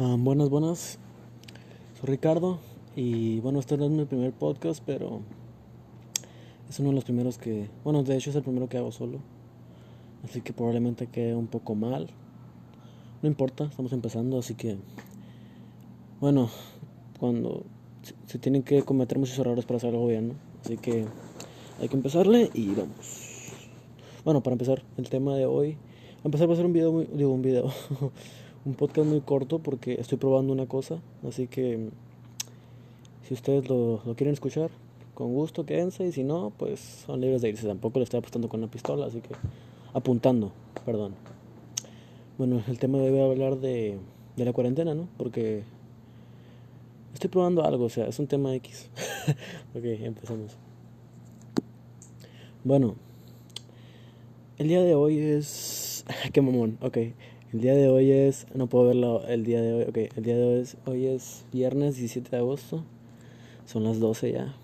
Ah, 0.00 0.14
buenas, 0.16 0.48
buenas. 0.48 0.96
Soy 1.98 2.10
Ricardo 2.10 2.60
y 2.94 3.40
bueno, 3.40 3.58
este 3.58 3.76
no 3.76 3.86
es 3.86 3.90
mi 3.90 4.04
primer 4.04 4.32
podcast, 4.32 4.80
pero 4.86 5.22
es 6.68 6.78
uno 6.78 6.90
de 6.90 6.94
los 6.94 7.02
primeros 7.02 7.36
que, 7.36 7.68
bueno, 7.82 8.04
de 8.04 8.16
hecho 8.16 8.30
es 8.30 8.36
el 8.36 8.44
primero 8.44 8.68
que 8.68 8.78
hago 8.78 8.92
solo. 8.92 9.18
Así 10.22 10.40
que 10.40 10.52
probablemente 10.52 11.08
quede 11.08 11.34
un 11.34 11.48
poco 11.48 11.74
mal. 11.74 12.10
No 13.22 13.28
importa, 13.28 13.64
estamos 13.64 13.92
empezando, 13.92 14.38
así 14.38 14.54
que 14.54 14.76
bueno, 16.20 16.48
cuando 17.18 17.64
se, 18.28 18.38
tienen 18.38 18.62
que 18.62 18.84
cometer 18.84 19.18
muchos 19.18 19.36
errores 19.40 19.64
para 19.64 19.78
hacer 19.78 19.90
algo 19.90 20.06
bien, 20.06 20.28
¿no? 20.28 20.34
Así 20.64 20.76
que 20.76 21.06
hay 21.80 21.88
que 21.88 21.96
empezarle 21.96 22.50
y 22.54 22.68
vamos. 22.68 23.50
Bueno, 24.24 24.44
para 24.44 24.54
empezar, 24.54 24.80
el 24.96 25.08
tema 25.10 25.34
de 25.34 25.46
hoy, 25.46 25.76
empezar 26.22 26.48
a 26.48 26.52
hacer 26.52 26.66
un 26.66 26.72
video 26.72 26.92
muy, 26.92 27.06
digo, 27.06 27.32
un 27.32 27.42
video. 27.42 27.72
un 28.64 28.74
podcast 28.74 29.06
muy 29.06 29.20
corto 29.20 29.58
porque 29.58 29.94
estoy 30.00 30.18
probando 30.18 30.52
una 30.52 30.66
cosa. 30.66 31.00
Así 31.26 31.46
que 31.46 31.90
si 33.26 33.34
ustedes 33.34 33.68
lo, 33.68 34.02
quieren 34.16 34.32
escuchar, 34.32 34.70
con 35.14 35.32
gusto 35.34 35.66
quédense. 35.66 36.06
Y 36.06 36.12
si 36.12 36.24
no, 36.24 36.52
pues 36.56 36.80
son 37.06 37.20
libres 37.20 37.42
de 37.42 37.50
irse. 37.50 37.66
Tampoco 37.66 37.98
le 37.98 38.04
estoy 38.04 38.18
apostando 38.18 38.48
con 38.48 38.60
una 38.60 38.70
pistola, 38.70 39.06
así 39.06 39.20
que 39.20 39.34
apuntando, 39.92 40.52
perdón. 40.84 41.14
Bueno, 42.36 42.62
el 42.68 42.78
tema 42.78 42.98
debe 42.98 43.22
hablar 43.22 43.58
de, 43.58 43.98
de 44.36 44.44
la 44.44 44.52
cuarentena, 44.52 44.94
¿no? 44.94 45.08
Porque 45.16 45.64
estoy 47.12 47.30
probando 47.30 47.64
algo, 47.64 47.86
o 47.86 47.90
sea, 47.90 48.06
es 48.06 48.18
un 48.18 48.28
tema 48.28 48.54
X. 48.54 48.88
ok, 49.74 49.84
empezamos. 49.84 50.56
Bueno, 52.64 52.96
el 54.58 54.68
día 54.68 54.82
de 54.82 54.94
hoy 54.94 55.18
es. 55.18 56.04
Qué 56.32 56.40
mamón, 56.40 56.78
ok. 56.80 56.98
El 57.50 57.62
día 57.62 57.74
de 57.74 57.88
hoy 57.88 58.10
es, 58.10 58.46
no 58.54 58.66
puedo 58.66 58.88
verlo 58.88 59.26
el 59.26 59.42
día 59.42 59.62
de 59.62 59.72
hoy, 59.72 59.82
ok, 59.84 59.96
el 60.16 60.22
día 60.22 60.36
de 60.36 60.44
hoy 60.44 60.60
es, 60.60 60.76
hoy 60.84 61.06
es 61.06 61.46
viernes 61.50 61.96
17 61.96 62.28
de 62.28 62.36
agosto, 62.36 62.84
son 63.64 63.84
las 63.84 63.98
12 64.00 64.32
ya. 64.32 64.54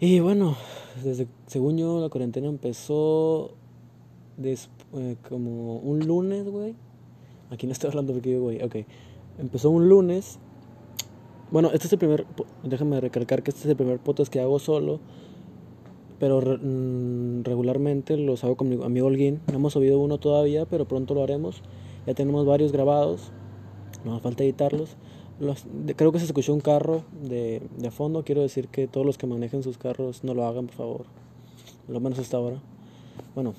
Y 0.00 0.18
bueno, 0.18 0.56
desde, 1.04 1.28
según 1.46 1.78
yo 1.78 2.00
la 2.00 2.08
cuarentena 2.08 2.48
empezó 2.48 3.52
des, 4.36 4.68
eh, 4.94 5.14
como 5.28 5.76
un 5.76 6.00
lunes, 6.00 6.44
güey. 6.44 6.74
Aquí 7.50 7.68
no 7.68 7.72
estoy 7.72 7.90
hablando 7.90 8.14
porque 8.14 8.32
yo, 8.32 8.40
güey, 8.40 8.60
ok. 8.60 8.76
Empezó 9.38 9.70
un 9.70 9.88
lunes. 9.88 10.40
Bueno, 11.52 11.70
este 11.72 11.86
es 11.86 11.92
el 11.92 12.00
primer, 12.00 12.26
déjame 12.64 13.00
recalcar 13.00 13.44
que 13.44 13.52
este 13.52 13.60
es 13.60 13.66
el 13.66 13.76
primer 13.76 14.00
podcast 14.00 14.32
que 14.32 14.40
hago 14.40 14.58
solo 14.58 14.98
pero 16.22 16.40
mm, 16.40 17.42
regularmente 17.42 18.16
los 18.16 18.44
hago 18.44 18.54
con 18.54 18.68
mi 18.68 18.80
amigo 18.80 19.08
Holguín. 19.08 19.40
No 19.48 19.54
hemos 19.54 19.72
subido 19.72 19.98
uno 19.98 20.18
todavía, 20.18 20.66
pero 20.66 20.86
pronto 20.86 21.14
lo 21.14 21.24
haremos. 21.24 21.62
Ya 22.06 22.14
tenemos 22.14 22.46
varios 22.46 22.70
grabados, 22.70 23.32
no 24.04 24.12
hace 24.12 24.22
falta 24.22 24.44
editarlos. 24.44 24.90
Los, 25.40 25.66
creo 25.96 26.12
que 26.12 26.20
se 26.20 26.26
escuchó 26.26 26.54
un 26.54 26.60
carro 26.60 27.02
de, 27.22 27.60
de 27.76 27.90
fondo. 27.90 28.22
Quiero 28.22 28.40
decir 28.40 28.68
que 28.68 28.86
todos 28.86 29.04
los 29.04 29.18
que 29.18 29.26
manejen 29.26 29.64
sus 29.64 29.78
carros 29.78 30.22
no 30.22 30.32
lo 30.32 30.46
hagan, 30.46 30.66
por 30.66 30.76
favor. 30.76 31.06
Lo 31.88 31.98
menos 31.98 32.20
hasta 32.20 32.36
ahora. 32.36 32.62
Bueno, 33.34 33.54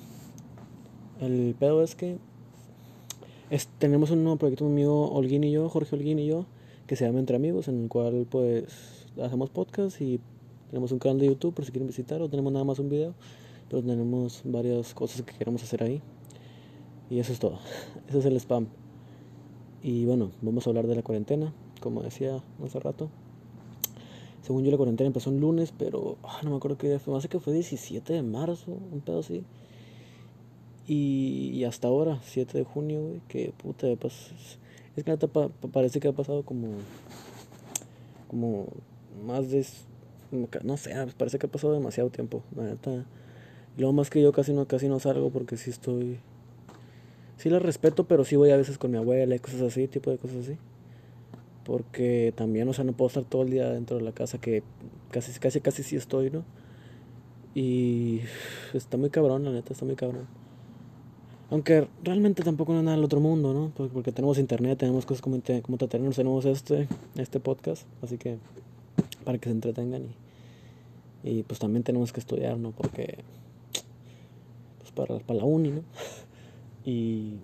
el 1.20 1.54
pedo 1.58 1.82
es 1.82 1.94
que 1.94 2.16
tenemos 3.76 4.10
un 4.10 4.24
nuevo 4.24 4.38
proyecto 4.38 4.64
amigo 4.64 5.10
Holguín 5.10 5.44
y 5.44 5.50
yo, 5.50 5.68
Jorge 5.68 5.96
Holguín 5.96 6.18
y 6.18 6.28
yo, 6.28 6.46
que 6.86 6.96
se 6.96 7.04
llama 7.04 7.18
Entre 7.18 7.36
Amigos, 7.36 7.68
en 7.68 7.82
el 7.82 7.88
cual 7.90 8.26
pues 8.30 9.06
hacemos 9.22 9.50
podcast 9.50 10.00
y 10.00 10.18
tenemos 10.74 10.90
un 10.90 10.98
canal 10.98 11.20
de 11.20 11.26
YouTube 11.26 11.54
por 11.54 11.64
si 11.64 11.70
quieren 11.70 11.86
visitar 11.86 12.20
o 12.20 12.28
tenemos 12.28 12.52
nada 12.52 12.64
más 12.64 12.80
un 12.80 12.88
video, 12.88 13.14
pero 13.70 13.80
tenemos 13.80 14.42
varias 14.44 14.92
cosas 14.92 15.22
que 15.22 15.32
queremos 15.32 15.62
hacer 15.62 15.84
ahí. 15.84 16.02
Y 17.08 17.20
eso 17.20 17.32
es 17.32 17.38
todo. 17.38 17.60
Eso 18.08 18.18
es 18.18 18.24
el 18.24 18.34
spam. 18.40 18.66
Y 19.84 20.04
bueno, 20.04 20.32
vamos 20.42 20.66
a 20.66 20.70
hablar 20.70 20.88
de 20.88 20.96
la 20.96 21.02
cuarentena, 21.02 21.52
como 21.80 22.02
decía 22.02 22.42
hace 22.64 22.80
rato. 22.80 23.08
Según 24.42 24.64
yo 24.64 24.72
la 24.72 24.76
cuarentena 24.76 25.06
empezó 25.06 25.30
un 25.30 25.38
lunes, 25.38 25.72
pero 25.78 26.16
ah, 26.24 26.40
no 26.42 26.50
me 26.50 26.56
acuerdo 26.56 26.76
qué 26.76 26.88
día 26.88 26.98
fue, 26.98 27.14
más 27.14 27.28
que 27.28 27.38
fue 27.38 27.52
17 27.52 28.12
de 28.12 28.22
marzo, 28.22 28.72
un 28.72 29.00
pedo 29.00 29.20
así. 29.20 29.44
Y, 30.88 31.62
hasta 31.62 31.86
ahora, 31.86 32.18
7 32.24 32.58
de 32.58 32.64
junio, 32.64 33.00
güey, 33.00 33.20
que 33.28 33.52
puta, 33.56 33.86
pues, 33.94 34.58
es 34.96 35.04
que 35.04 35.16
parece 35.72 36.00
que 36.00 36.08
ha 36.08 36.12
pasado 36.12 36.42
como, 36.42 36.66
como 38.26 38.66
más 39.24 39.52
de 39.52 39.60
no 40.62 40.76
sé, 40.76 40.94
parece 41.16 41.38
que 41.38 41.46
ha 41.46 41.50
pasado 41.50 41.72
demasiado 41.72 42.10
tiempo, 42.10 42.42
la 42.56 42.64
neta. 42.64 43.04
Lo 43.76 43.92
más 43.92 44.10
que 44.10 44.22
yo 44.22 44.32
casi 44.32 44.52
no, 44.52 44.66
casi 44.66 44.88
no 44.88 45.00
salgo 45.00 45.30
porque 45.30 45.56
sí 45.56 45.70
estoy... 45.70 46.18
Sí 47.36 47.50
la 47.50 47.58
respeto, 47.58 48.04
pero 48.04 48.24
sí 48.24 48.36
voy 48.36 48.50
a 48.50 48.56
veces 48.56 48.78
con 48.78 48.92
mi 48.92 48.96
abuela 48.96 49.34
y 49.34 49.38
cosas 49.40 49.62
así, 49.62 49.88
tipo 49.88 50.10
de 50.10 50.18
cosas 50.18 50.38
así. 50.44 50.56
Porque 51.64 52.32
también, 52.36 52.68
o 52.68 52.72
sea, 52.72 52.84
no 52.84 52.92
puedo 52.92 53.08
estar 53.08 53.24
todo 53.24 53.42
el 53.42 53.50
día 53.50 53.68
dentro 53.70 53.96
de 53.96 54.04
la 54.04 54.12
casa, 54.12 54.38
que 54.38 54.62
casi, 55.10 55.38
casi, 55.40 55.60
casi 55.60 55.82
sí 55.82 55.96
estoy, 55.96 56.30
¿no? 56.30 56.44
Y 57.54 58.20
está 58.72 58.96
muy 58.96 59.10
cabrón, 59.10 59.44
la 59.44 59.50
neta, 59.50 59.72
está 59.72 59.84
muy 59.84 59.96
cabrón. 59.96 60.26
Aunque 61.50 61.88
realmente 62.02 62.42
tampoco 62.42 62.72
no 62.72 62.78
es 62.78 62.84
nada 62.84 62.96
del 62.96 63.04
otro 63.04 63.20
mundo, 63.20 63.52
¿no? 63.52 63.72
Porque 63.92 64.12
tenemos 64.12 64.38
internet, 64.38 64.78
tenemos 64.78 65.04
cosas 65.04 65.22
como, 65.22 65.40
como 65.62 65.78
tenemos 65.78 66.44
este, 66.46 66.88
este 67.16 67.40
podcast, 67.40 67.86
así 68.02 68.18
que 68.18 68.38
para 69.24 69.38
que 69.38 69.48
se 69.48 69.52
entretengan 69.52 70.02
y 70.02 70.23
y 71.24 71.42
pues 71.42 71.58
también 71.58 71.82
tenemos 71.82 72.12
que 72.12 72.20
estudiar, 72.20 72.58
¿no? 72.58 72.70
Porque, 72.72 73.18
pues 74.78 74.92
para, 74.92 75.18
para 75.20 75.38
la 75.38 75.44
uni, 75.46 75.70
¿no? 75.70 75.82
y 76.84 77.38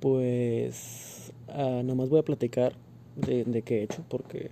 pues, 0.00 1.32
uh, 1.48 1.82
nomás 1.82 2.08
voy 2.08 2.20
a 2.20 2.24
platicar 2.24 2.74
de, 3.16 3.44
de 3.44 3.62
qué 3.62 3.80
he 3.80 3.82
hecho, 3.82 4.04
porque, 4.08 4.50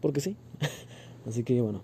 porque 0.00 0.20
sí. 0.20 0.36
Así 1.26 1.42
que 1.42 1.60
bueno. 1.60 1.82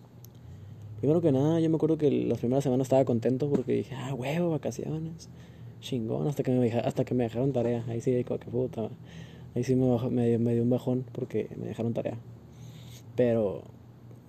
Primero 1.01 1.21
que 1.21 1.31
nada, 1.31 1.61
yo 1.61 1.71
me 1.71 1.77
acuerdo 1.77 1.97
que 1.97 2.11
la 2.11 2.35
primera 2.35 2.61
semana 2.61 2.83
estaba 2.83 3.05
contento 3.05 3.49
porque 3.49 3.73
dije, 3.73 3.95
ah, 3.95 4.15
huevo, 4.15 4.51
vacaciones. 4.51 5.29
Chingón, 5.81 6.27
hasta 6.27 6.43
que 6.43 6.51
me, 6.51 6.73
hasta 6.73 7.05
que 7.05 7.15
me 7.15 7.25
dejaron 7.25 7.53
tarea. 7.53 7.85
Ahí 7.89 8.01
sí, 8.01 8.13
que 8.25 8.39
puta. 8.51 8.91
Ahí 9.55 9.63
sí 9.63 9.77
me, 9.77 9.97
me, 10.11 10.39
me 10.39 10.55
dio 10.55 10.63
un 10.65 10.71
bajón 10.71 11.05
porque 11.13 11.49
me 11.57 11.67
dejaron 11.67 11.95
tarea. 11.95 12.19
Pero 13.15 13.63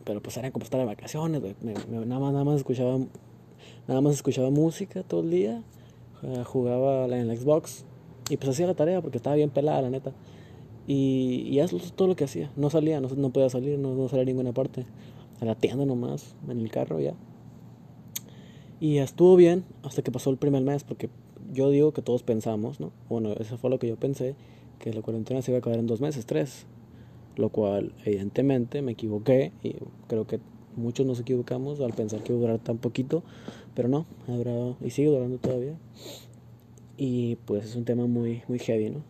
pero 0.09 0.23
pues 0.23 0.35
era 0.37 0.49
como 0.49 0.63
estar 0.63 0.79
de 0.79 0.87
vacaciones, 0.87 1.39
nada 1.61 2.19
más, 2.19 2.33
nada 2.33 2.43
más 2.43 2.55
escuchaba, 2.55 2.97
nada 3.87 4.01
más 4.01 4.15
escuchaba 4.15 4.49
música 4.49 5.03
todo 5.03 5.21
el 5.21 5.29
día, 5.29 5.61
jugaba 6.45 7.05
en 7.15 7.27
la 7.27 7.35
Xbox 7.35 7.85
y 8.27 8.37
pues 8.37 8.49
hacía 8.49 8.65
la 8.65 8.73
tarea 8.73 9.03
porque 9.03 9.17
estaba 9.17 9.35
bien 9.35 9.51
pelada, 9.51 9.83
la 9.83 9.91
neta. 9.91 10.11
Y, 10.87 11.43
y 11.47 11.59
eso 11.59 11.77
es 11.77 11.93
todo 11.93 12.07
lo 12.07 12.15
que 12.15 12.23
hacía. 12.23 12.49
No 12.55 12.71
salía, 12.71 12.99
no, 12.99 13.09
no 13.09 13.29
podía 13.29 13.51
salir, 13.51 13.77
no, 13.77 13.93
no 13.93 14.09
salía 14.09 14.23
a 14.23 14.25
ninguna 14.25 14.51
parte. 14.51 14.87
A 15.41 15.45
la 15.45 15.53
tienda 15.53 15.85
nomás, 15.85 16.33
en 16.49 16.59
el 16.59 16.71
carro 16.71 16.99
ya. 16.99 17.13
Y 18.79 18.97
estuvo 18.97 19.35
bien 19.35 19.63
hasta 19.83 20.01
que 20.01 20.11
pasó 20.11 20.31
el 20.31 20.37
primer 20.37 20.63
mes, 20.63 20.83
porque 20.83 21.11
yo 21.53 21.69
digo 21.69 21.93
que 21.93 22.01
todos 22.01 22.23
pensamos, 22.23 22.79
¿no? 22.79 22.91
Bueno, 23.09 23.33
eso 23.33 23.59
fue 23.59 23.69
lo 23.69 23.77
que 23.77 23.87
yo 23.87 23.95
pensé, 23.95 24.33
que 24.79 24.91
la 24.91 25.03
cuarentena 25.03 25.43
se 25.43 25.51
iba 25.51 25.57
a 25.57 25.59
acabar 25.59 25.77
en 25.77 25.85
dos 25.85 26.01
meses, 26.01 26.25
tres 26.25 26.65
lo 27.35 27.49
cual 27.49 27.93
evidentemente 28.05 28.81
me 28.81 28.93
equivoqué 28.93 29.51
y 29.63 29.75
creo 30.07 30.27
que 30.27 30.39
muchos 30.75 31.05
nos 31.05 31.19
equivocamos 31.19 31.79
al 31.81 31.93
pensar 31.93 32.23
que 32.23 32.33
iba 32.33 32.39
a 32.39 32.41
durar 32.41 32.59
tan 32.59 32.77
poquito, 32.77 33.23
pero 33.75 33.87
no, 33.87 34.05
ha 34.27 34.31
durado 34.33 34.77
y 34.81 34.89
sigue 34.89 35.09
durando 35.09 35.37
todavía. 35.37 35.75
Y 36.97 37.37
pues 37.45 37.65
es 37.65 37.75
un 37.75 37.85
tema 37.85 38.07
muy, 38.07 38.43
muy 38.47 38.59
heavy, 38.59 38.89
¿no? 38.89 39.03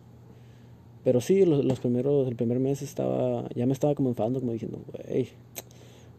Pero 1.02 1.20
sí, 1.20 1.44
los, 1.44 1.64
los 1.64 1.80
primeros, 1.80 2.28
el 2.28 2.36
primer 2.36 2.60
mes 2.60 2.82
estaba, 2.82 3.48
ya 3.54 3.66
me 3.66 3.72
estaba 3.72 3.94
como 3.94 4.10
enfadando, 4.10 4.40
como 4.40 4.52
diciendo, 4.52 4.80
güey, 4.92 5.28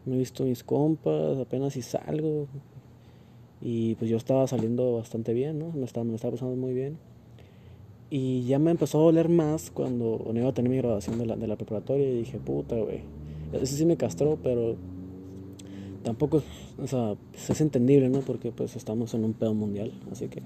no 0.04 0.14
he 0.14 0.18
visto 0.18 0.44
mis 0.44 0.64
compas, 0.64 1.38
apenas 1.38 1.74
si 1.74 1.82
salgo. 1.82 2.48
Y 3.60 3.94
pues 3.94 4.10
yo 4.10 4.16
estaba 4.16 4.46
saliendo 4.48 4.94
bastante 4.94 5.32
bien, 5.32 5.60
¿no? 5.60 5.70
Me 5.70 5.84
estaba, 5.84 6.04
me 6.04 6.16
estaba 6.16 6.32
pasando 6.32 6.56
muy 6.56 6.74
bien. 6.74 6.98
Y 8.14 8.44
ya 8.44 8.58
me 8.58 8.70
empezó 8.70 8.98
a 8.98 9.04
doler 9.04 9.30
más 9.30 9.70
cuando 9.70 10.22
no 10.34 10.38
iba 10.38 10.50
a 10.50 10.52
tener 10.52 10.70
mi 10.70 10.76
graduación 10.76 11.16
de 11.16 11.24
la, 11.24 11.34
de 11.34 11.46
la 11.46 11.56
preparatoria 11.56 12.06
y 12.06 12.18
dije, 12.18 12.38
puta, 12.38 12.76
güey. 12.76 13.00
Ese 13.54 13.74
sí 13.74 13.86
me 13.86 13.96
castró, 13.96 14.38
pero 14.42 14.76
tampoco, 16.02 16.42
o 16.78 16.86
sea, 16.86 17.14
pues, 17.30 17.48
es 17.48 17.62
entendible, 17.62 18.10
¿no? 18.10 18.20
Porque 18.20 18.52
pues 18.52 18.76
estamos 18.76 19.14
en 19.14 19.24
un 19.24 19.32
pedo 19.32 19.54
mundial, 19.54 19.92
así 20.10 20.28
que... 20.28 20.42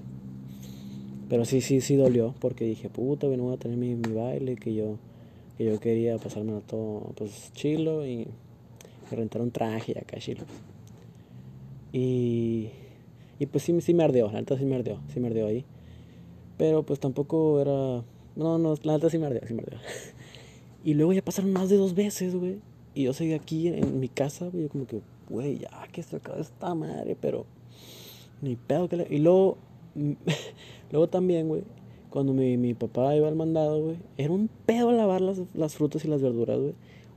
Pero 1.27 1.43
sí, 1.43 1.59
sí, 1.59 1.81
sí 1.81 1.97
dolió, 1.97 2.33
porque 2.39 2.63
dije, 2.63 2.87
puta, 2.87 3.27
güey, 3.27 3.37
no 3.37 3.43
voy 3.43 3.55
a 3.55 3.57
tener 3.57 3.77
mi, 3.77 3.95
mi 3.95 4.13
baile, 4.13 4.55
que 4.55 4.73
yo, 4.73 4.95
que 5.57 5.65
yo 5.65 5.77
quería 5.81 6.17
pasarme 6.19 6.53
a 6.53 6.61
todo, 6.61 7.11
pues, 7.17 7.51
chilo 7.53 8.07
y, 8.07 8.27
rentar 9.11 9.41
un 9.41 9.51
traje 9.51 9.91
y 9.93 9.97
acá 9.97 10.19
chilo. 10.19 10.45
Y, 11.91 12.69
y 13.39 13.45
pues 13.47 13.65
sí, 13.65 13.81
sí 13.81 13.93
me 13.93 14.05
ardeó, 14.05 14.31
la 14.31 14.39
neta 14.39 14.57
sí 14.57 14.63
me 14.63 14.77
ardeó, 14.77 14.99
sí 15.13 15.19
me 15.19 15.27
ardeó 15.27 15.47
ahí. 15.47 15.65
Pero 16.57 16.83
pues 16.83 16.99
tampoco 16.99 17.61
era. 17.61 18.03
No, 18.35 18.57
no, 18.57 18.75
la 18.83 18.93
neta 18.93 19.09
sí 19.09 19.17
me 19.17 19.27
ardía, 19.27 19.41
sí 19.47 19.53
me 19.53 19.61
ardía. 19.61 19.81
Y 20.83 20.93
luego 20.93 21.11
ya 21.11 21.21
pasaron 21.21 21.51
más 21.51 21.67
de 21.67 21.75
dos 21.75 21.95
veces, 21.95 22.33
güey. 22.33 22.59
Y 22.95 23.03
yo 23.03 23.13
seguí 23.13 23.33
aquí 23.33 23.67
en 23.67 23.99
mi 23.99 24.07
casa, 24.07 24.47
güey. 24.47 24.63
Yo 24.63 24.69
como 24.69 24.87
que, 24.87 25.01
güey, 25.29 25.57
ya 25.57 25.69
que 25.91 26.01
se 26.01 26.15
acaba 26.15 26.39
esta 26.39 26.73
madre, 26.75 27.17
pero. 27.19 27.45
Ni 28.41 28.55
pedo 28.55 28.87
que 28.87 28.95
le. 28.95 29.07
Y 29.09 29.19
luego. 29.19 29.57
luego 30.91 31.09
también, 31.09 31.49
güey. 31.49 31.63
cuando 32.09 32.31
mi, 32.33 32.55
mi 32.55 32.73
papá 32.73 33.15
iba 33.15 33.27
al 33.27 33.35
mandado, 33.35 33.81
güey, 33.81 33.97
era 34.17 34.31
un 34.31 34.49
pedo 34.65 34.91
lavar 34.93 35.19
las, 35.19 35.41
las 35.53 35.75
frutas 35.75 36.05
y 36.05 36.07
las 36.07 36.21
verduras, 36.21 36.57
güey. 36.57 36.73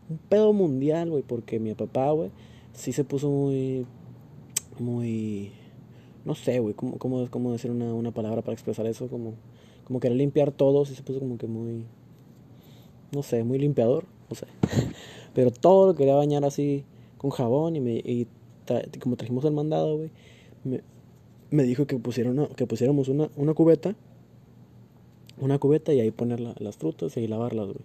Un 0.08 0.18
pedo 0.18 0.52
mundial, 0.52 1.10
güey, 1.10 1.22
porque 1.22 1.60
mi 1.60 1.74
papá, 1.74 2.10
güey, 2.10 2.30
sí 2.72 2.92
se 2.92 3.04
puso 3.04 3.30
muy, 3.30 3.86
muy, 4.80 5.52
no 6.24 6.34
sé, 6.34 6.58
güey, 6.60 6.74
¿cómo, 6.74 6.98
cómo, 6.98 7.28
cómo 7.30 7.52
decir 7.52 7.70
una, 7.70 7.92
una 7.94 8.10
palabra 8.12 8.42
para 8.42 8.52
expresar 8.52 8.86
eso? 8.86 9.08
Como, 9.08 9.34
como 9.84 10.00
querer 10.00 10.16
limpiar 10.16 10.52
todo, 10.52 10.84
sí 10.84 10.94
se 10.94 11.02
puso 11.02 11.20
como 11.20 11.38
que 11.38 11.46
muy, 11.46 11.84
no 13.12 13.22
sé, 13.22 13.42
muy 13.44 13.58
limpiador, 13.58 14.04
no 14.28 14.36
sé. 14.36 14.46
Pero 15.34 15.50
todo 15.50 15.88
lo 15.88 15.94
quería 15.94 16.14
bañar 16.14 16.44
así 16.44 16.84
con 17.18 17.30
jabón 17.30 17.76
y, 17.76 17.80
me, 17.80 17.92
y 17.92 18.26
como 19.00 19.16
trajimos 19.16 19.44
el 19.44 19.52
mandado, 19.52 19.96
güey, 19.96 20.10
me, 20.64 20.82
me 21.50 21.64
dijo 21.64 21.86
que, 21.86 21.96
pusieron 21.98 22.48
que 22.56 22.66
pusiéramos 22.66 23.08
una, 23.08 23.30
una 23.36 23.54
cubeta, 23.54 23.94
una 25.38 25.58
cubeta 25.58 25.92
y 25.92 26.00
ahí 26.00 26.10
poner 26.10 26.40
las 26.40 26.76
frutas 26.76 27.16
y 27.16 27.26
lavarlas, 27.26 27.66
güey. 27.66 27.84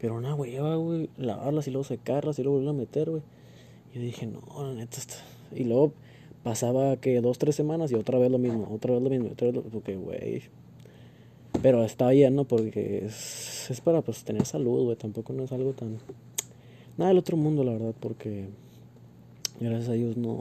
Pero 0.00 0.20
nada, 0.20 0.34
güey, 0.34 0.58
güey, 0.58 1.10
lavarlas 1.16 1.68
y 1.68 1.70
luego 1.70 1.84
secarlas 1.84 2.38
y 2.38 2.42
luego 2.42 2.58
volver 2.58 2.70
a 2.70 2.78
meter, 2.78 3.10
güey. 3.10 3.22
Y 3.92 3.98
yo 3.98 4.02
dije, 4.02 4.26
no, 4.26 4.42
la 4.62 4.74
neta 4.74 4.98
está... 4.98 5.14
Y 5.54 5.64
luego 5.64 5.92
pasaba 6.46 6.96
que 6.96 7.20
dos, 7.20 7.38
tres 7.38 7.56
semanas 7.56 7.90
y 7.90 7.96
otra 7.96 8.20
vez 8.20 8.30
lo 8.30 8.38
mismo, 8.38 8.68
otra 8.70 8.94
vez 8.94 9.02
lo 9.02 9.10
mismo, 9.10 9.30
otra 9.32 9.48
vez 9.48 9.56
lo 9.56 9.62
Porque, 9.64 9.96
güey... 9.96 10.42
Pero 11.60 11.82
está 11.82 12.08
bien, 12.10 12.36
¿no? 12.36 12.44
Porque 12.44 13.04
es, 13.04 13.80
para 13.82 14.00
pues 14.00 14.22
tener 14.22 14.46
salud, 14.46 14.84
güey. 14.84 14.94
Tampoco 14.94 15.32
no 15.32 15.42
es 15.42 15.50
algo 15.50 15.72
tan... 15.72 15.98
Nada 16.96 17.08
del 17.08 17.18
otro 17.18 17.36
mundo, 17.36 17.64
la 17.64 17.72
verdad, 17.72 17.96
porque... 17.98 18.46
Gracias 19.58 19.88
a 19.88 19.94
Dios 19.94 20.16
no... 20.16 20.40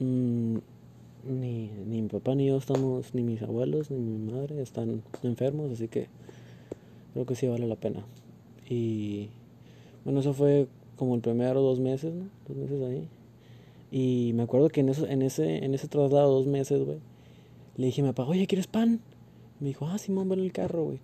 Mmm, 0.00 0.58
ni, 1.26 1.70
ni 1.86 2.02
mi 2.02 2.08
papá 2.08 2.34
ni 2.34 2.48
yo 2.48 2.58
estamos, 2.58 3.14
ni 3.14 3.22
mis 3.22 3.40
abuelos, 3.40 3.90
ni 3.90 3.96
mi 3.96 4.30
madre 4.30 4.60
están 4.60 5.02
enfermos, 5.22 5.72
así 5.72 5.88
que 5.88 6.08
creo 7.14 7.24
que 7.24 7.34
sí 7.34 7.46
vale 7.46 7.66
la 7.66 7.76
pena. 7.76 8.04
Y 8.68 9.30
bueno, 10.04 10.20
eso 10.20 10.34
fue 10.34 10.66
como 10.96 11.14
el 11.14 11.22
primero 11.22 11.62
dos 11.62 11.80
meses, 11.80 12.12
¿no? 12.12 12.26
Dos 12.46 12.58
meses 12.58 12.82
ahí. 12.82 13.08
Y 13.96 14.32
me 14.34 14.42
acuerdo 14.42 14.70
que 14.70 14.80
en, 14.80 14.88
eso, 14.88 15.06
en, 15.06 15.22
ese, 15.22 15.64
en 15.64 15.72
ese 15.72 15.86
traslado, 15.86 16.32
dos 16.32 16.48
meses, 16.48 16.84
güey, 16.84 16.98
le 17.76 17.86
dije 17.86 18.00
a 18.00 18.04
mi 18.04 18.10
papá, 18.10 18.28
oye, 18.28 18.48
¿quieres 18.48 18.66
pan? 18.66 18.98
Me 19.60 19.68
dijo, 19.68 19.86
ah, 19.86 19.98
Simón, 19.98 20.28
ven 20.28 20.40
en 20.40 20.46
el 20.46 20.50
carro, 20.50 20.82
güey. 20.82 20.98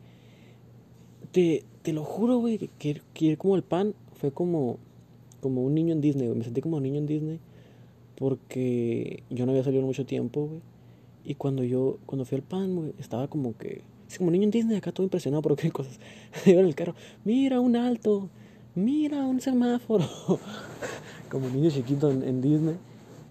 Te, 1.30 1.62
te 1.82 1.92
lo 1.92 2.02
juro, 2.02 2.38
güey, 2.38 2.58
que, 2.58 3.00
que, 3.14 3.36
como 3.36 3.54
el 3.54 3.62
pan 3.62 3.94
fue 4.14 4.32
como, 4.32 4.78
como 5.40 5.62
un 5.62 5.72
niño 5.72 5.92
en 5.92 6.00
Disney, 6.00 6.26
güey. 6.26 6.38
Me 6.38 6.44
sentí 6.44 6.62
como 6.62 6.78
un 6.78 6.82
niño 6.82 6.98
en 6.98 7.06
Disney 7.06 7.38
porque 8.16 9.22
yo 9.30 9.46
no 9.46 9.52
había 9.52 9.62
salido 9.62 9.86
mucho 9.86 10.04
tiempo, 10.04 10.48
güey. 10.48 10.60
Y 11.24 11.36
cuando 11.36 11.62
yo, 11.62 11.98
cuando 12.06 12.24
fui 12.24 12.38
al 12.38 12.42
pan, 12.42 12.74
güey, 12.74 12.92
estaba 12.98 13.28
como 13.28 13.56
que, 13.56 13.82
es 14.08 14.18
como 14.18 14.32
niño 14.32 14.46
en 14.46 14.50
Disney, 14.50 14.76
acá 14.76 14.90
todo 14.90 15.04
impresionado 15.04 15.42
por 15.42 15.54
qué 15.56 15.70
cosas. 15.70 16.00
Iba 16.44 16.58
en 16.58 16.66
el 16.66 16.74
carro, 16.74 16.96
mira 17.24 17.60
un 17.60 17.76
alto, 17.76 18.30
mira 18.74 19.24
un 19.26 19.40
semáforo. 19.40 20.08
como 21.30 21.48
niño 21.48 21.70
chiquito 21.70 22.10
en, 22.10 22.40
Disney. 22.40 22.76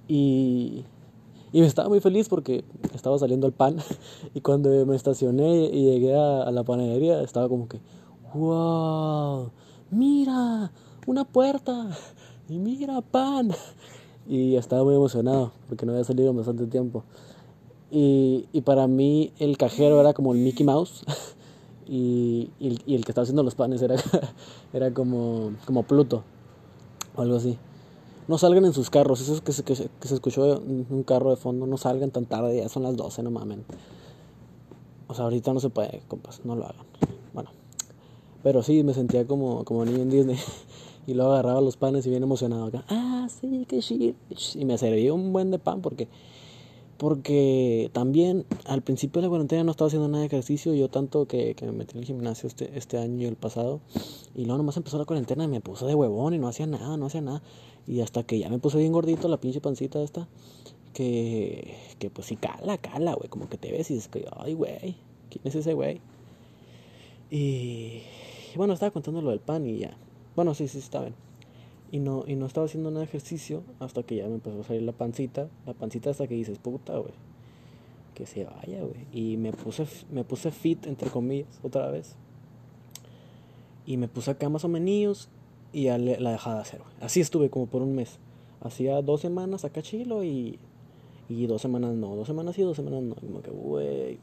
Y, 0.08 0.86
y 1.52 1.62
me 1.62 1.68
estaba 1.68 1.90
muy 1.90 2.00
feliz 2.00 2.30
porque 2.30 2.64
estaba 2.94 3.20
saliendo 3.20 3.46
el 3.46 3.54
pan. 3.54 3.78
Y 4.34 4.42
cuando 4.42 4.70
me 4.86 4.96
estacioné 4.96 5.66
y 5.66 5.86
llegué 5.86 6.16
a, 6.16 6.50
la 6.52 6.64
panadería, 6.64 7.22
estaba 7.22 7.50
como 7.50 7.68
que, 7.68 7.80
wow, 8.34 9.52
mira, 9.92 10.72
una 11.06 11.26
puerta. 11.26 11.90
Y 12.48 12.58
mira, 12.58 13.02
pan 13.02 13.52
y 14.28 14.56
estaba 14.56 14.84
muy 14.84 14.96
emocionado 14.96 15.52
porque 15.68 15.86
no 15.86 15.92
había 15.92 16.04
salido 16.04 16.32
en 16.32 16.38
bastante 16.38 16.66
tiempo. 16.68 17.04
Y, 17.92 18.46
y 18.54 18.62
para 18.62 18.88
mí 18.88 19.34
el 19.40 19.58
cajero 19.58 20.00
era 20.00 20.14
como 20.14 20.34
el 20.34 20.40
Mickey 20.40 20.64
Mouse 20.64 21.04
y, 21.88 22.52
y, 22.60 22.80
y, 22.86 22.96
el, 22.96 23.04
que 23.04 23.12
estaba 23.12 23.24
haciendo 23.24 23.42
los 23.42 23.56
panes 23.56 23.82
era, 23.82 23.96
era 24.74 24.94
como, 24.94 25.54
como 25.66 25.84
Pluto 25.84 26.24
o 27.16 27.22
algo 27.22 27.36
así. 27.36 27.58
No 28.30 28.38
salgan 28.38 28.64
en 28.64 28.74
sus 28.74 28.90
carros, 28.90 29.20
eso 29.22 29.34
es 29.34 29.42
que 29.42 29.52
se, 29.52 29.64
que, 29.64 29.74
que 29.74 30.08
se 30.08 30.14
escuchó 30.14 30.62
un 30.62 31.04
carro 31.04 31.32
de 31.32 31.36
fondo, 31.36 31.66
no 31.66 31.78
salgan 31.78 32.12
tan 32.12 32.28
tarde, 32.28 32.58
ya 32.58 32.70
son 32.70 32.84
las 32.84 32.96
12, 32.96 33.24
no 33.24 33.32
mamen. 33.32 33.66
O 35.08 35.16
sea, 35.16 35.26
ahorita 35.26 35.52
no 35.52 35.60
se 35.60 35.70
puede, 35.70 36.04
compas, 36.08 36.42
no 36.46 36.56
lo 36.56 36.66
hagan. 36.66 36.86
Bueno, 37.34 37.50
pero 38.44 38.62
sí, 38.62 38.84
me 38.84 38.94
sentía 38.94 39.26
como, 39.26 39.66
como 39.66 39.84
niño 39.84 40.04
en 40.04 40.10
Disney. 40.12 40.38
Y 41.08 41.16
luego 41.16 41.32
agarraba 41.32 41.60
los 41.60 41.76
panes 41.76 42.06
y 42.06 42.12
bien 42.12 42.22
emocionado 42.22 42.66
acá. 42.66 42.84
Ah, 42.88 43.28
sí, 43.42 43.66
qué 43.68 43.82
shit. 43.82 44.16
Y 44.54 44.66
me 44.66 44.78
servía 44.78 45.12
un 45.12 45.34
buen 45.34 45.50
de 45.50 45.58
pan 45.58 45.82
porque, 45.82 46.08
porque 46.98 47.90
también 47.94 48.46
al 48.66 48.84
principio 48.84 49.20
de 49.20 49.26
la 49.26 49.30
cuarentena 49.30 49.64
no 49.64 49.72
estaba 49.72 49.88
haciendo 49.88 50.08
nada 50.08 50.20
de 50.20 50.28
ejercicio. 50.28 50.76
Yo 50.76 50.88
tanto 50.88 51.26
que, 51.26 51.56
que 51.56 51.66
me 51.66 51.72
metí 51.72 51.94
en 51.94 52.02
el 52.02 52.06
gimnasio 52.06 52.46
este, 52.46 52.78
este 52.78 53.00
año 53.00 53.24
y 53.24 53.26
el 53.26 53.38
pasado. 53.38 53.80
Y 54.36 54.46
luego 54.46 54.60
nomás 54.60 54.78
empezó 54.78 55.00
la 55.00 55.06
cuarentena 55.06 55.46
y 55.46 55.48
me 55.48 55.62
puse 55.62 55.88
de 55.88 55.96
huevón 55.96 56.36
y 56.36 56.38
no 56.38 56.48
hacía 56.48 56.68
nada, 56.68 56.96
no 56.96 57.08
hacía 57.08 57.22
nada. 57.22 57.42
Y 57.88 58.02
hasta 58.02 58.24
que 58.24 58.40
ya 58.40 58.50
me 58.50 58.60
puse 58.60 58.78
bien 58.78 58.92
gordito 58.92 59.28
la 59.28 59.40
pinche 59.40 59.62
pancita 59.62 60.02
esta. 60.02 60.28
Que, 60.94 61.76
que 62.00 62.10
pues 62.10 62.28
sí 62.28 62.36
cala, 62.36 62.78
cala, 62.78 63.14
güey. 63.14 63.30
Como 63.30 63.50
que 63.50 63.58
te 63.58 63.72
ves 63.72 63.90
y 63.92 63.96
dices 63.96 64.10
que, 64.10 64.28
ay, 64.38 64.54
güey, 64.54 64.96
¿quién 65.30 65.42
es 65.44 65.56
ese 65.56 65.74
güey? 65.74 66.02
Y, 67.32 68.02
bueno, 68.56 68.74
estaba 68.74 68.92
contando 68.92 69.22
lo 69.22 69.30
del 69.30 69.40
pan 69.40 69.66
y 69.68 69.80
ya 69.80 69.98
bueno, 70.40 70.54
sí, 70.54 70.70
sí, 70.70 70.78
está 70.78 71.02
bien. 71.02 71.16
Y 71.92 72.00
no, 72.00 72.24
y 72.26 72.38
no 72.38 72.46
estaba 72.46 72.66
haciendo 72.66 72.92
nada 72.92 73.02
de 73.02 73.10
ejercicio 73.10 73.62
hasta 73.82 74.04
que 74.04 74.16
ya 74.16 74.28
me 74.28 74.36
empezó 74.36 74.62
a 74.62 74.64
salir 74.64 74.84
la 74.84 74.94
pancita. 74.94 75.50
La 75.66 75.74
pancita 75.74 76.12
hasta 76.12 76.28
que 76.28 76.36
dices, 76.36 76.60
puta, 76.60 76.98
güey. 76.98 77.12
Que 78.14 78.26
se 78.26 78.46
vaya, 78.46 78.82
güey. 78.82 79.06
Y 79.12 79.36
me 79.36 79.52
puse, 79.52 79.86
me 80.12 80.24
puse 80.24 80.52
fit, 80.52 80.86
entre 80.86 81.10
comillas, 81.10 81.60
otra 81.62 81.92
vez. 81.92 82.16
Y 83.86 83.98
me 83.98 84.08
puse 84.08 84.32
acá 84.32 84.48
más 84.48 84.64
o 84.64 84.70
menos 84.70 85.28
y 85.74 85.84
ya 85.84 85.98
la 85.98 86.32
dejaba 86.32 86.58
de 86.58 86.62
hacer. 86.62 86.82
Así 87.02 87.20
estuve 87.20 87.50
como 87.50 87.68
por 87.68 87.82
un 87.82 87.96
mes. 87.96 88.20
Hacía 88.62 89.02
dos 89.02 89.22
semanas 89.22 89.66
acá 89.66 89.82
chilo 89.82 90.24
y, 90.24 90.60
y 91.30 91.48
dos 91.48 91.62
semanas 91.62 91.96
no. 91.96 92.16
Dos 92.16 92.28
semanas 92.28 92.56
sí, 92.56 92.62
dos 92.62 92.76
semanas 92.76 93.04
no. 93.04 93.16
Como 93.16 93.42
que, 93.42 93.52
güey. 93.52 94.18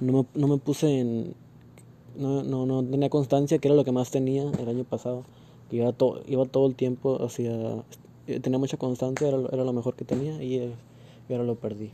No 0.00 0.12
me, 0.12 0.26
no 0.34 0.48
me 0.48 0.58
puse 0.58 1.00
en... 1.00 1.34
No, 2.16 2.44
no, 2.44 2.64
no 2.66 2.84
tenía 2.84 3.10
constancia, 3.10 3.58
que 3.58 3.68
era 3.68 3.76
lo 3.76 3.84
que 3.84 3.90
más 3.90 4.10
tenía 4.10 4.44
el 4.44 4.68
año 4.68 4.84
pasado 4.84 5.24
iba 5.70 5.92
todo, 5.92 6.22
iba 6.26 6.44
todo 6.44 6.66
el 6.66 6.74
tiempo 6.74 7.22
hacia, 7.22 7.84
tenía 8.26 8.58
mucha 8.58 8.76
constancia, 8.76 9.28
era, 9.28 9.38
era 9.52 9.64
lo 9.64 9.72
mejor 9.72 9.94
que 9.94 10.04
tenía 10.04 10.42
y, 10.42 10.72
ahora 11.30 11.44
lo 11.44 11.56
perdí. 11.56 11.90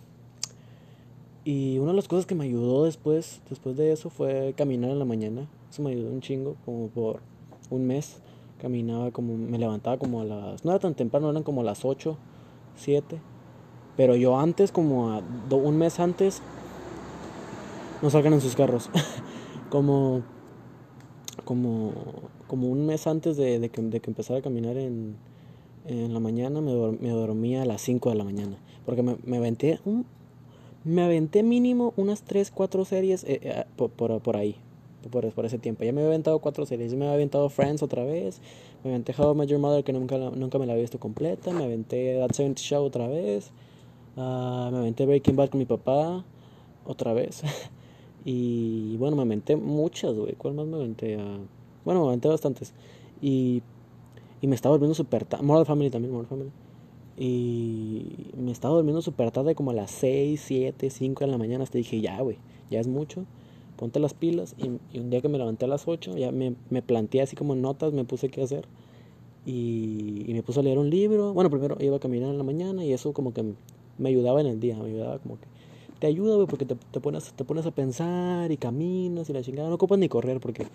Y 1.45 1.79
una 1.79 1.93
de 1.93 1.97
las 1.97 2.09
cosas 2.09 2.27
que 2.27 2.35
me 2.35 2.45
ayudó 2.45 2.85
después, 2.85 3.41
después 3.49 3.77
de 3.77 3.93
eso 3.93 4.11
fue 4.11 4.55
caminar 4.57 4.91
en 4.91 4.99
la 4.99 5.07
mañana. 5.07 5.49
Eso 5.71 5.83
me 5.83 5.91
ayudó 5.91 6.11
un 6.11 6.21
chingo, 6.21 6.57
como 6.65 6.89
por 6.89 7.21
un 7.71 7.87
mes. 7.87 8.21
Caminaba 8.61 9.11
como, 9.11 9.37
me 9.37 9.59
levantaba 9.59 9.99
como 9.99 10.21
a 10.21 10.25
las, 10.25 10.65
no 10.65 10.71
era 10.71 10.81
tan 10.81 10.95
temprano, 10.95 11.31
eran 11.31 11.43
como 11.43 11.63
las 11.63 11.85
8, 11.85 12.17
7. 12.77 13.21
Pero 13.97 14.17
yo 14.17 14.39
antes, 14.39 14.73
como 14.73 15.11
a 15.11 15.23
un 15.51 15.79
mes 15.79 16.01
antes, 16.01 16.43
no 18.03 18.11
salgan 18.11 18.35
en 18.35 18.41
sus 18.41 18.55
carros. 18.55 18.91
como 19.71 20.23
como, 21.51 21.93
como 22.47 22.69
un 22.69 22.87
mes 22.87 23.09
antes 23.09 23.37
de, 23.37 23.59
de, 23.59 23.71
que, 23.71 23.83
de 23.83 23.99
que 23.99 24.09
empezara 24.09 24.39
a 24.39 24.43
caminar 24.43 24.77
en, 24.77 25.17
en 25.85 26.15
la 26.15 26.21
mañana, 26.21 26.61
me, 26.61 26.73
me, 26.93 27.09
dormía 27.09 27.63
a 27.63 27.65
las 27.65 27.81
5 27.83 28.11
de 28.11 28.15
la 28.15 28.23
mañana. 28.23 28.57
Porque 28.87 29.03
me, 29.03 29.17
me 29.25 29.39
aventé 29.39 29.81
un, 29.85 30.07
me 30.85 31.03
aventé 31.03 31.43
mínimo 31.43 31.93
unas 31.97 32.23
3, 32.23 32.53
4 32.53 32.85
series 32.85 33.25
eh, 33.25 33.41
eh, 33.43 33.65
por, 33.75 33.91
por, 33.91 34.21
por, 34.21 34.37
ahí, 34.37 34.55
por, 35.11 35.31
por, 35.33 35.47
ese 35.47 35.59
tiempo. 35.59 35.85
Ya 35.85 35.93
me 35.93 36.01
había 36.01 36.11
aventado 36.11 36.39
4 36.39 36.67
series. 36.67 36.95
Me 36.95 37.05
había 37.05 37.15
aventado 37.15 37.49
Friends 37.49 37.83
otra 37.83 38.05
vez. 38.05 38.41
Me 38.85 38.91
aventé 38.91 39.15
How 39.17 39.33
I 39.33 39.57
Mother, 39.59 39.85
que 39.85 39.93
nunca, 39.93 40.19
nunca 40.19 40.59
me 40.59 40.67
la 40.67 40.73
había 40.73 40.83
visto 40.83 40.99
completa. 40.99 41.53
Me 41.53 41.65
aventé 41.65 42.19
That 42.19 42.33
70 42.33 42.61
Show 42.61 42.85
otra 42.85 43.09
vez. 43.09 43.51
Uh, 44.17 44.71
me 44.71 44.79
aventé 44.79 45.07
Breaking 45.07 45.37
Bad 45.37 45.51
con 45.51 45.59
mi 45.59 45.67
papá 45.67 46.25
otra 46.85 47.13
vez. 47.13 47.43
Y 48.23 48.99
bueno, 48.99 49.17
me 49.17 49.23
aventé 49.23 49.57
muchas, 49.57 50.15
güey. 50.15 50.35
¿Cuál 50.35 50.53
más 50.53 50.67
me 50.67 50.77
aventé? 50.77 51.17
Uh, 51.17 51.47
bueno, 51.87 52.03
me 52.03 52.09
aventé 52.09 52.29
bastantes. 52.29 52.75
Y, 53.23 53.63
y 54.43 54.47
me 54.47 54.55
estaba 54.55 54.75
durmiendo 54.75 54.95
súper 54.95 55.25
tarde. 55.25 55.43
Moral 55.43 55.65
Family 55.65 55.89
también, 55.89 56.13
Moral 56.13 56.27
Family. 56.27 56.51
Y 57.17 58.31
me 58.37 58.51
estaba 58.51 58.75
durmiendo 58.75 59.03
súper 59.03 59.31
tarde, 59.31 59.55
como 59.55 59.71
a 59.71 59.75
las 59.75 59.91
6, 59.91 60.41
7, 60.43 60.91
5 60.91 61.25
de 61.25 61.31
la 61.31 61.39
mañana. 61.39 61.65
Hasta 61.65 61.79
dije, 61.79 62.01
ya, 62.01 62.21
güey, 62.21 62.39
ya 62.71 62.81
es 62.81 62.89
mucho. 62.89 63.25
Ponte 63.81 63.99
las 63.99 64.13
pilas. 64.13 64.55
Y, 64.59 64.99
un 64.99 65.09
día 65.09 65.23
que 65.23 65.31
me 65.31 65.39
levanté 65.39 65.65
a 65.65 65.69
las 65.69 65.89
8, 65.89 66.19
ya 66.19 66.31
me, 66.33 66.55
me 66.69 66.83
planteé 66.83 67.23
así 67.23 67.35
como 67.35 67.55
notas, 67.55 67.95
me 67.95 68.05
puse 68.05 68.29
qué 68.29 68.43
hacer. 68.43 68.67
Y, 69.47 70.27
y 70.29 70.35
me 70.35 70.43
puse 70.43 70.61
a 70.61 70.63
leer 70.63 70.77
un 70.77 70.91
libro. 70.91 71.33
Bueno, 71.33 71.49
primero 71.49 71.79
iba 71.81 71.97
a 71.97 71.99
caminar 71.99 72.29
en 72.29 72.37
la 72.37 72.45
mañana 72.45 72.85
y 72.85 72.93
eso 72.93 73.15
como 73.15 73.33
que 73.33 73.43
me 73.97 74.09
ayudaba 74.11 74.43
en 74.43 74.49
el 74.49 74.61
día. 74.61 74.77
Me 74.77 74.91
ayudaba 74.91 75.19
como 75.21 75.37
que 75.41 75.47
te 75.99 76.07
ayuda, 76.07 76.35
güey, 76.35 76.47
porque 76.47 76.67
te, 76.67 76.75
te, 76.75 77.01
pones, 77.01 77.33
te 77.33 77.43
pones 77.43 77.65
a 77.65 77.71
pensar 77.71 78.53
y 78.53 78.59
caminas 78.59 79.31
y 79.31 79.33
la 79.33 79.43
chingada. 79.43 79.71
No 79.71 79.77
ocupas 79.77 79.99
ni 79.99 80.11
correr 80.11 80.41
porque, 80.41 80.67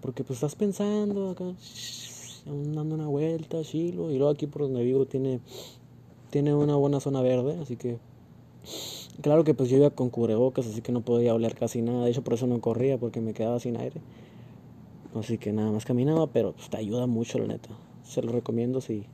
porque 0.00 0.22
pues 0.22 0.36
estás 0.36 0.54
pensando 0.54 1.30
acá, 1.30 1.44
dando 2.46 2.94
una 2.94 3.08
vuelta, 3.08 3.62
chilo. 3.62 4.12
Y 4.12 4.16
luego 4.18 4.30
aquí 4.30 4.46
por 4.46 4.62
donde 4.62 4.84
vivo 4.84 5.06
tiene, 5.06 5.40
tiene 6.30 6.54
una 6.54 6.76
buena 6.76 7.00
zona 7.00 7.20
verde, 7.20 7.58
así 7.60 7.74
que 7.74 7.98
Claro 9.20 9.42
que 9.42 9.52
pues 9.52 9.68
yo 9.68 9.78
iba 9.78 9.90
con 9.90 10.10
cubrebocas, 10.10 10.66
así 10.66 10.80
que 10.80 10.92
no 10.92 11.00
podía 11.00 11.34
oler 11.34 11.56
casi 11.56 11.82
nada. 11.82 12.04
De 12.04 12.10
hecho, 12.10 12.22
por 12.22 12.34
eso 12.34 12.46
no 12.46 12.60
corría, 12.60 12.98
porque 12.98 13.20
me 13.20 13.34
quedaba 13.34 13.58
sin 13.58 13.76
aire. 13.76 14.00
Así 15.14 15.38
que 15.38 15.52
nada 15.52 15.72
más 15.72 15.84
caminaba, 15.84 16.28
pero 16.28 16.52
pues, 16.52 16.70
te 16.70 16.76
ayuda 16.76 17.06
mucho, 17.08 17.38
la 17.38 17.48
neta. 17.48 17.70
Se 18.04 18.22
lo 18.22 18.30
recomiendo 18.30 18.80
si, 18.80 19.04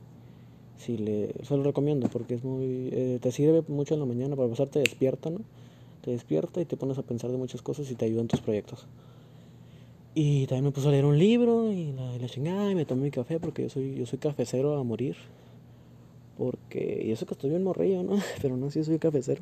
si 0.77 0.97
le, 0.97 1.33
se 1.43 1.57
lo 1.57 1.63
recomiendo, 1.63 2.07
porque 2.09 2.35
es 2.35 2.43
muy, 2.43 2.89
eh, 2.91 3.17
te 3.19 3.31
sirve 3.31 3.63
mucho 3.67 3.95
en 3.95 4.01
la 4.01 4.05
mañana 4.05 4.35
para 4.35 4.47
pasar, 4.47 4.67
te 4.67 4.79
despierta, 4.79 5.31
¿no? 5.31 5.39
Te 6.01 6.11
despierta 6.11 6.61
y 6.61 6.65
te 6.65 6.77
pones 6.77 6.99
a 6.99 7.01
pensar 7.01 7.31
de 7.31 7.37
muchas 7.37 7.63
cosas 7.63 7.89
y 7.89 7.95
te 7.95 8.05
ayuda 8.05 8.21
en 8.21 8.27
tus 8.27 8.41
proyectos. 8.41 8.85
Y 10.13 10.45
también 10.45 10.65
me 10.65 10.71
puse 10.71 10.87
a 10.87 10.91
leer 10.91 11.05
un 11.05 11.17
libro 11.17 11.71
y 11.71 11.93
la, 11.93 12.15
y 12.15 12.19
la 12.19 12.29
chingada 12.29 12.69
y 12.71 12.75
me 12.75 12.85
tomé 12.85 13.03
mi 13.03 13.11
café 13.11 13.39
porque 13.39 13.63
yo 13.63 13.69
soy, 13.69 13.95
yo 13.95 14.05
soy 14.05 14.19
cafecero 14.19 14.77
a 14.77 14.83
morir. 14.83 15.15
Porque, 16.37 17.03
y 17.05 17.11
eso 17.11 17.25
que 17.25 17.33
estoy 17.33 17.49
bien 17.49 17.63
morrillo, 17.63 18.03
¿no? 18.03 18.19
Pero 18.41 18.55
no, 18.55 18.69
sí 18.69 18.83
soy 18.83 18.99
cafecero 18.99 19.41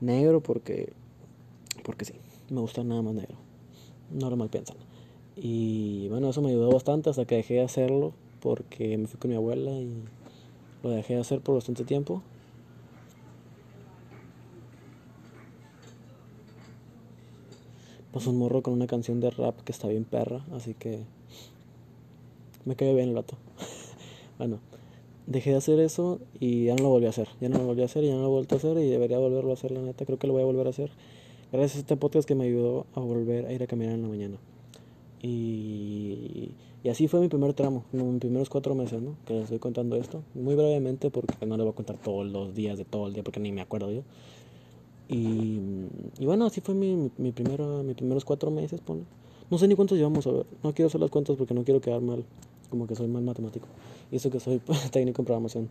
negro 0.00 0.40
porque, 0.40 0.92
porque 1.84 2.04
sí, 2.04 2.14
me 2.50 2.60
gusta 2.60 2.84
nada 2.84 3.02
más 3.02 3.14
negro. 3.14 3.36
No 4.10 4.30
lo 4.30 4.36
mal 4.36 4.48
piensan. 4.48 4.76
Y 5.36 6.08
bueno, 6.08 6.30
eso 6.30 6.40
me 6.42 6.50
ayudó 6.50 6.70
bastante 6.70 7.10
hasta 7.10 7.24
que 7.24 7.36
dejé 7.36 7.54
de 7.54 7.62
hacerlo 7.62 8.12
porque 8.40 8.96
me 8.96 9.06
fui 9.06 9.18
con 9.18 9.30
mi 9.30 9.36
abuela 9.36 9.70
y 9.72 10.02
lo 10.82 10.90
dejé 10.90 11.14
de 11.14 11.20
hacer 11.20 11.40
por 11.40 11.56
bastante 11.56 11.84
tiempo. 11.84 12.22
Pasó 18.12 18.30
un 18.30 18.38
morro 18.38 18.62
con 18.62 18.72
una 18.72 18.86
canción 18.86 19.20
de 19.20 19.30
rap 19.30 19.60
que 19.60 19.72
está 19.72 19.88
bien 19.88 20.04
perra, 20.04 20.42
así 20.52 20.72
que 20.72 21.00
me 22.64 22.74
quedé 22.74 22.94
bien 22.94 23.10
el 23.10 23.14
vato. 23.14 23.36
bueno, 24.38 24.58
dejé 25.26 25.50
de 25.50 25.56
hacer 25.56 25.80
eso 25.80 26.20
y 26.40 26.64
ya 26.64 26.74
no 26.74 26.84
lo 26.84 26.88
volví 26.90 27.06
a 27.06 27.10
hacer. 27.10 27.28
Ya 27.40 27.48
no 27.48 27.58
lo 27.58 27.66
volví 27.66 27.82
a 27.82 27.86
hacer 27.86 28.04
y 28.04 28.08
ya 28.08 28.14
no 28.14 28.22
lo 28.22 28.26
he 28.26 28.30
vuelto 28.30 28.54
a 28.54 28.58
hacer 28.58 28.78
y 28.78 28.88
debería 28.88 29.18
volverlo 29.18 29.50
a 29.50 29.54
hacer, 29.54 29.70
la 29.70 29.80
neta. 29.80 30.04
Creo 30.04 30.18
que 30.18 30.26
lo 30.26 30.32
voy 30.32 30.42
a 30.42 30.46
volver 30.46 30.66
a 30.66 30.70
hacer. 30.70 30.90
Gracias 31.52 31.76
a 31.76 31.80
este 31.80 31.96
podcast 31.96 32.26
que 32.26 32.34
me 32.34 32.44
ayudó 32.44 32.86
a 32.94 33.00
volver 33.00 33.46
a 33.46 33.52
ir 33.52 33.62
a 33.62 33.66
caminar 33.66 33.94
en 33.94 34.02
la 34.02 34.08
mañana. 34.08 34.36
Y, 35.22 36.50
y 36.82 36.88
así 36.88 37.08
fue 37.08 37.20
mi 37.20 37.28
primer 37.28 37.52
tramo, 37.52 37.84
mis 37.92 38.20
primeros 38.20 38.48
cuatro 38.48 38.74
meses, 38.74 39.02
¿no? 39.02 39.16
Que 39.26 39.34
les 39.34 39.44
estoy 39.44 39.58
contando 39.58 39.96
esto. 39.96 40.22
Muy 40.34 40.54
brevemente 40.54 41.10
porque 41.10 41.46
no 41.46 41.56
les 41.56 41.64
voy 41.64 41.72
a 41.72 41.76
contar 41.76 41.96
todos 41.96 42.26
los 42.26 42.54
días 42.54 42.78
de 42.78 42.84
todo 42.84 43.06
el 43.08 43.12
día 43.12 43.22
porque 43.22 43.40
ni 43.40 43.52
me 43.52 43.60
acuerdo 43.60 43.90
yo. 43.90 44.02
Y, 45.08 45.60
y 46.18 46.26
bueno, 46.26 46.46
así 46.46 46.60
fue 46.60 46.74
mi, 46.74 47.10
mi, 47.16 47.32
primero, 47.32 47.82
mis 47.82 47.94
primeros 47.94 48.24
cuatro 48.24 48.50
meses, 48.50 48.80
pone. 48.80 49.02
No 49.50 49.58
sé 49.58 49.68
ni 49.68 49.76
cuántos 49.76 49.96
llevamos 49.98 50.26
a 50.26 50.32
ver. 50.32 50.46
No 50.62 50.72
quiero 50.74 50.88
hacer 50.88 51.00
las 51.00 51.10
cuentas 51.10 51.36
porque 51.36 51.54
no 51.54 51.64
quiero 51.64 51.80
quedar 51.80 52.00
mal. 52.00 52.24
Como 52.70 52.86
que 52.86 52.94
soy 52.94 53.08
mal 53.08 53.22
matemático. 53.22 53.66
Y 54.10 54.16
eso 54.16 54.30
que 54.30 54.40
soy 54.40 54.60
técnico 54.92 55.22
en 55.22 55.26
programación. 55.26 55.70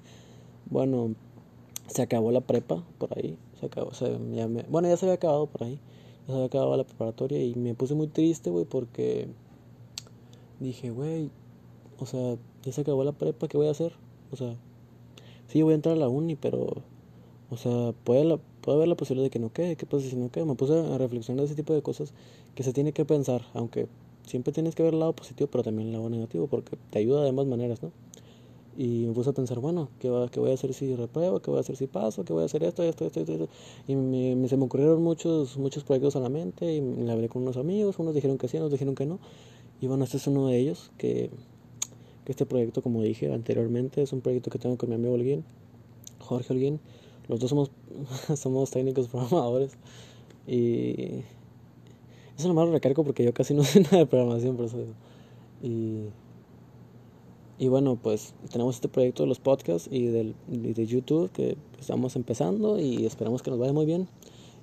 bueno, 0.70 1.14
se 1.88 2.02
acabó 2.02 2.30
la 2.30 2.40
prepa 2.40 2.82
por 2.98 3.16
ahí. 3.16 3.36
Se 3.58 3.66
acabó, 3.66 3.92
se, 3.92 4.18
ya 4.34 4.48
me, 4.48 4.62
bueno, 4.64 4.88
ya 4.88 4.96
se 4.96 5.06
había 5.06 5.14
acabado 5.14 5.46
por 5.46 5.64
ahí. 5.64 5.78
Ya 6.26 6.26
se 6.28 6.32
había 6.32 6.46
acabado 6.46 6.76
la 6.76 6.84
preparatoria 6.84 7.42
y 7.42 7.54
me 7.54 7.74
puse 7.74 7.94
muy 7.94 8.06
triste, 8.06 8.50
güey, 8.50 8.64
porque 8.64 9.28
dije, 10.60 10.90
güey, 10.90 11.30
o 11.98 12.06
sea, 12.06 12.36
ya 12.62 12.72
se 12.72 12.80
acabó 12.82 13.04
la 13.04 13.12
prepa, 13.12 13.48
¿qué 13.48 13.56
voy 13.56 13.68
a 13.68 13.72
hacer? 13.72 13.92
O 14.30 14.36
sea, 14.36 14.54
sí, 15.48 15.62
voy 15.62 15.72
a 15.72 15.76
entrar 15.76 15.96
a 15.96 15.98
la 15.98 16.08
uni, 16.08 16.36
pero, 16.36 16.82
o 17.50 17.56
sea, 17.56 17.92
puede, 18.04 18.24
la, 18.24 18.38
puede 18.60 18.76
haber 18.76 18.88
la 18.88 18.96
posibilidad 18.96 19.26
de 19.26 19.30
que 19.30 19.38
no 19.38 19.52
quede. 19.52 19.76
¿Qué 19.76 19.86
pasa 19.86 20.08
si 20.08 20.16
no 20.16 20.30
quede? 20.30 20.44
Me 20.44 20.54
puse 20.54 20.78
a 20.78 20.98
reflexionar 20.98 21.44
ese 21.44 21.54
tipo 21.54 21.74
de 21.74 21.82
cosas 21.82 22.12
que 22.54 22.62
se 22.62 22.72
tiene 22.72 22.92
que 22.92 23.04
pensar, 23.04 23.42
aunque 23.54 23.88
siempre 24.30 24.52
tienes 24.52 24.74
que 24.74 24.82
ver 24.82 24.94
el 24.94 25.00
lado 25.00 25.12
positivo, 25.12 25.48
pero 25.50 25.64
también 25.64 25.88
el 25.88 25.92
lado 25.94 26.08
negativo, 26.08 26.46
porque 26.46 26.76
te 26.90 26.98
ayuda 26.98 27.22
de 27.22 27.28
ambas 27.30 27.46
maneras, 27.46 27.82
¿no? 27.82 27.92
Y 28.76 29.04
me 29.06 29.12
puse 29.12 29.30
a 29.30 29.32
pensar, 29.32 29.58
bueno, 29.58 29.90
¿qué, 29.98 30.08
va, 30.08 30.30
qué 30.30 30.40
voy 30.40 30.52
a 30.52 30.54
hacer 30.54 30.72
si 30.72 30.94
repruebo? 30.94 31.40
¿Qué 31.40 31.50
voy 31.50 31.58
a 31.58 31.60
hacer 31.60 31.76
si 31.76 31.86
paso? 31.86 32.24
¿Qué 32.24 32.32
voy 32.32 32.42
a 32.42 32.46
hacer 32.46 32.62
esto, 32.62 32.82
esto, 32.82 33.04
esto, 33.04 33.20
esto? 33.20 33.48
Y 33.86 33.96
me, 33.96 34.48
se 34.48 34.56
me 34.56 34.64
ocurrieron 34.64 35.02
muchos, 35.02 35.58
muchos 35.58 35.84
proyectos 35.84 36.16
a 36.16 36.20
la 36.20 36.28
mente 36.28 36.74
y 36.74 36.80
me 36.80 37.10
hablé 37.10 37.28
con 37.28 37.42
unos 37.42 37.56
amigos, 37.56 37.98
unos 37.98 38.14
dijeron 38.14 38.38
que 38.38 38.48
sí, 38.48 38.56
otros 38.56 38.70
dijeron 38.72 38.94
que 38.94 39.06
no. 39.06 39.18
Y 39.80 39.86
bueno, 39.86 40.04
este 40.04 40.18
es 40.18 40.26
uno 40.26 40.46
de 40.46 40.58
ellos, 40.58 40.92
que, 40.98 41.30
que 42.24 42.32
este 42.32 42.46
proyecto, 42.46 42.80
como 42.80 43.02
dije 43.02 43.32
anteriormente, 43.32 44.02
es 44.02 44.12
un 44.12 44.20
proyecto 44.20 44.50
que 44.50 44.58
tengo 44.58 44.78
con 44.78 44.88
mi 44.88 44.94
amigo 44.94 45.14
Holguín, 45.14 45.44
Jorge 46.20 46.52
Holguín. 46.52 46.80
Los 47.28 47.40
dos 47.40 47.50
somos, 47.50 47.70
somos 48.36 48.70
técnicos 48.70 49.08
programadores 49.08 49.72
y 50.46 51.22
eso 52.40 52.48
lo 52.48 52.54
malo 52.54 52.72
recargo 52.72 53.04
porque 53.04 53.24
yo 53.24 53.32
casi 53.32 53.54
no 53.54 53.64
sé 53.64 53.80
nada 53.80 53.98
de 53.98 54.06
programación, 54.06 54.56
por 54.56 54.66
eso 54.66 54.78
Y, 55.62 56.06
y 57.58 57.68
bueno, 57.68 57.98
pues 58.02 58.34
tenemos 58.50 58.76
este 58.76 58.88
proyecto 58.88 59.22
de 59.22 59.28
los 59.28 59.38
podcasts 59.38 59.88
y, 59.92 60.06
del, 60.06 60.34
y 60.50 60.72
de 60.72 60.86
YouTube 60.86 61.30
que 61.30 61.58
estamos 61.78 62.16
empezando 62.16 62.78
y 62.80 63.04
esperamos 63.04 63.42
que 63.42 63.50
nos 63.50 63.60
vaya 63.60 63.74
muy 63.74 63.84
bien. 63.84 64.08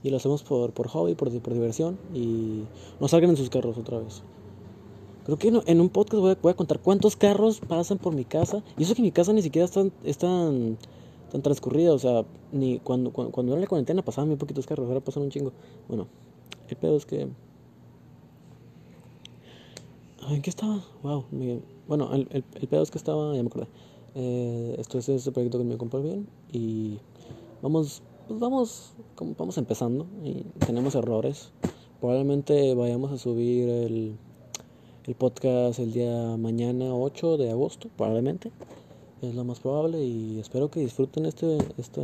Y 0.04 0.10
lo 0.10 0.18
hacemos 0.18 0.44
por, 0.44 0.74
por 0.74 0.88
hobby, 0.88 1.16
por, 1.16 1.32
por 1.42 1.54
diversión 1.54 1.98
y 2.14 2.64
no 3.00 3.08
salgan 3.08 3.32
en 3.32 3.38
sus 3.38 3.50
carros 3.50 3.78
otra 3.78 4.00
vez. 4.00 4.24
Creo 5.26 5.38
que 5.38 5.50
en 5.50 5.82
un 5.82 5.90
podcast 5.90 6.22
voy 6.22 6.32
a, 6.32 6.38
voy 6.42 6.52
a, 6.54 6.56
contar 6.56 6.80
cuántos 6.80 7.16
carros 7.18 7.60
pasan 7.60 7.98
por 7.98 8.16
mi 8.16 8.24
casa. 8.24 8.64
Y 8.78 8.84
eso 8.84 8.96
que 8.96 9.02
mi 9.02 9.12
casa 9.12 9.34
ni 9.34 9.42
siquiera 9.42 9.66
es 9.66 9.72
tan, 9.72 9.92
es 10.04 10.18
tan, 10.18 10.78
tan 11.32 11.42
transcurrida. 11.42 11.94
O 11.94 12.00
sea, 12.00 12.24
ni 12.52 12.80
cuando, 12.80 13.12
cuando, 13.12 13.34
cuando 13.34 13.52
era 13.52 13.62
la 13.62 13.68
cuarentena 13.68 14.02
pasaban 14.02 14.30
muy 14.30 14.38
poquitos 14.38 14.66
carros. 14.66 14.88
Ahora 14.88 15.02
pasan 15.02 15.24
un 15.24 15.30
chingo. 15.30 15.52
Bueno, 15.88 16.08
el 16.70 16.78
pedo 16.78 16.96
es 16.96 17.06
que 17.06 17.28
¿En 20.30 20.42
qué 20.42 20.50
estaba? 20.50 20.84
Wow. 21.04 21.26
bueno, 21.88 22.14
el, 22.14 22.28
el, 22.32 22.44
el, 22.54 22.68
pedo 22.68 22.84
es 22.84 22.92
que 22.92 22.98
estaba, 22.98 23.34
ya 23.34 23.42
me 23.42 23.48
acordé. 23.48 23.68
Eh, 24.16 24.76
esto 24.78 24.98
es 24.98 25.08
este 25.08 25.32
proyecto 25.32 25.58
que 25.58 25.64
me 25.64 25.78
compró 25.78 26.02
bien 26.02 26.28
y 26.52 26.98
vamos, 27.62 28.02
pues 28.28 28.40
vamos, 28.40 28.92
vamos 29.38 29.58
empezando 29.58 30.06
y 30.24 30.44
tenemos 30.66 30.96
errores. 30.96 31.52
Probablemente 32.02 32.76
vayamos 32.76 33.12
a 33.12 33.18
subir 33.18 33.70
el, 33.70 34.18
el 35.06 35.16
podcast 35.16 35.80
el 35.80 35.94
día 35.94 36.36
mañana 36.36 36.94
8 36.94 37.38
de 37.38 37.52
agosto, 37.52 37.90
probablemente. 37.96 38.52
Es 39.22 39.34
lo 39.34 39.46
más 39.46 39.62
probable 39.62 40.04
y 40.04 40.40
espero 40.40 40.70
que 40.70 40.82
disfruten 40.82 41.26
este, 41.26 41.58
este, 41.78 42.04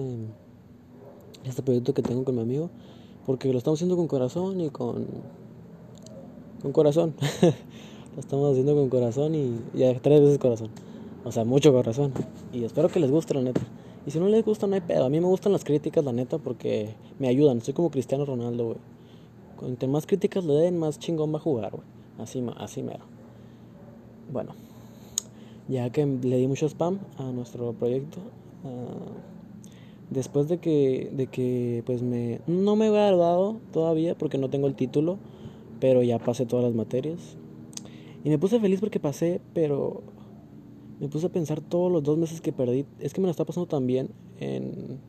este 1.43 1.61
proyecto 1.61 1.93
que 1.93 2.01
tengo 2.01 2.23
con 2.23 2.35
mi 2.35 2.41
amigo 2.41 2.69
porque 3.25 3.51
lo 3.51 3.57
estamos 3.57 3.79
haciendo 3.79 3.97
con 3.97 4.07
corazón 4.07 4.61
y 4.61 4.69
con, 4.69 5.07
con 6.61 6.71
corazón. 6.71 7.15
Lo 8.15 8.19
estamos 8.19 8.51
haciendo 8.51 8.75
con 8.75 8.89
corazón 8.89 9.33
y 9.33 9.59
ya 9.73 9.97
tres 9.99 10.21
veces 10.21 10.37
corazón. 10.37 10.69
O 11.25 11.31
sea, 11.31 11.45
mucho 11.45 11.71
corazón. 11.71 12.13
Y 12.51 12.63
espero 12.63 12.89
que 12.89 12.99
les 12.99 13.09
guste, 13.09 13.33
la 13.33 13.41
neta. 13.41 13.61
Y 14.05 14.11
si 14.11 14.19
no 14.19 14.27
les 14.27 14.43
gusta, 14.45 14.67
no 14.67 14.75
hay 14.75 14.81
pedo. 14.81 15.05
A 15.05 15.09
mí 15.09 15.19
me 15.19 15.27
gustan 15.27 15.51
las 15.51 15.63
críticas, 15.63 16.03
la 16.03 16.11
neta, 16.11 16.37
porque 16.37 16.93
me 17.19 17.27
ayudan. 17.27 17.61
Soy 17.61 17.73
como 17.73 17.89
Cristiano 17.89 18.25
Ronaldo, 18.25 18.65
güey. 18.65 18.77
Cuanto 19.57 19.87
más 19.87 20.05
críticas 20.05 20.43
le 20.43 20.53
den, 20.53 20.77
más 20.77 20.99
chingón 20.99 21.33
va 21.33 21.37
a 21.37 21.41
jugar, 21.41 21.71
güey. 21.71 21.83
Así, 22.19 22.43
así 22.57 22.83
mero. 22.83 23.05
Bueno, 24.31 24.53
ya 25.67 25.89
que 25.89 26.05
le 26.05 26.37
di 26.37 26.47
mucho 26.47 26.67
spam 26.67 26.99
a 27.17 27.23
nuestro 27.31 27.73
proyecto, 27.73 28.19
uh, 28.63 30.09
después 30.09 30.47
de 30.47 30.59
que, 30.59 31.09
de 31.13 31.27
que, 31.27 31.83
pues 31.85 32.01
me. 32.01 32.41
No 32.45 32.75
me 32.75 32.87
he 32.87 32.91
graduado 32.91 33.57
todavía 33.71 34.15
porque 34.15 34.37
no 34.37 34.49
tengo 34.49 34.67
el 34.67 34.75
título, 34.75 35.17
pero 35.79 36.03
ya 36.03 36.19
pasé 36.19 36.45
todas 36.45 36.65
las 36.65 36.75
materias. 36.75 37.37
Y 38.23 38.29
me 38.29 38.37
puse 38.37 38.59
feliz 38.59 38.79
porque 38.79 38.99
pasé, 38.99 39.41
pero 39.53 40.01
me 40.99 41.09
puse 41.09 41.25
a 41.25 41.29
pensar 41.29 41.59
todos 41.59 41.91
los 41.91 42.03
dos 42.03 42.17
meses 42.17 42.39
que 42.39 42.53
perdí. 42.53 42.85
Es 42.99 43.13
que 43.13 43.19
me 43.19 43.27
lo 43.27 43.31
está 43.31 43.43
pasando 43.43 43.67
tan 43.67 43.85
bien 43.85 44.09
en, 44.39 44.99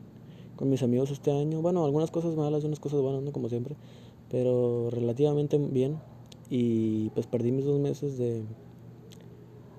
con 0.57 0.69
mis 0.69 0.83
amigos 0.83 1.11
este 1.11 1.31
año. 1.31 1.61
Bueno, 1.61 1.85
algunas 1.85 2.11
cosas 2.11 2.35
malas 2.35 2.63
unas 2.65 2.79
cosas 2.79 2.99
buenas, 3.01 3.23
¿no? 3.23 3.31
Como 3.31 3.47
siempre. 3.47 3.75
Pero 4.29 4.89
relativamente 4.91 5.57
bien. 5.57 5.97
Y 6.49 7.09
pues 7.11 7.27
perdí 7.27 7.51
mis 7.51 7.65
dos 7.65 7.79
meses 7.79 8.17
de, 8.17 8.43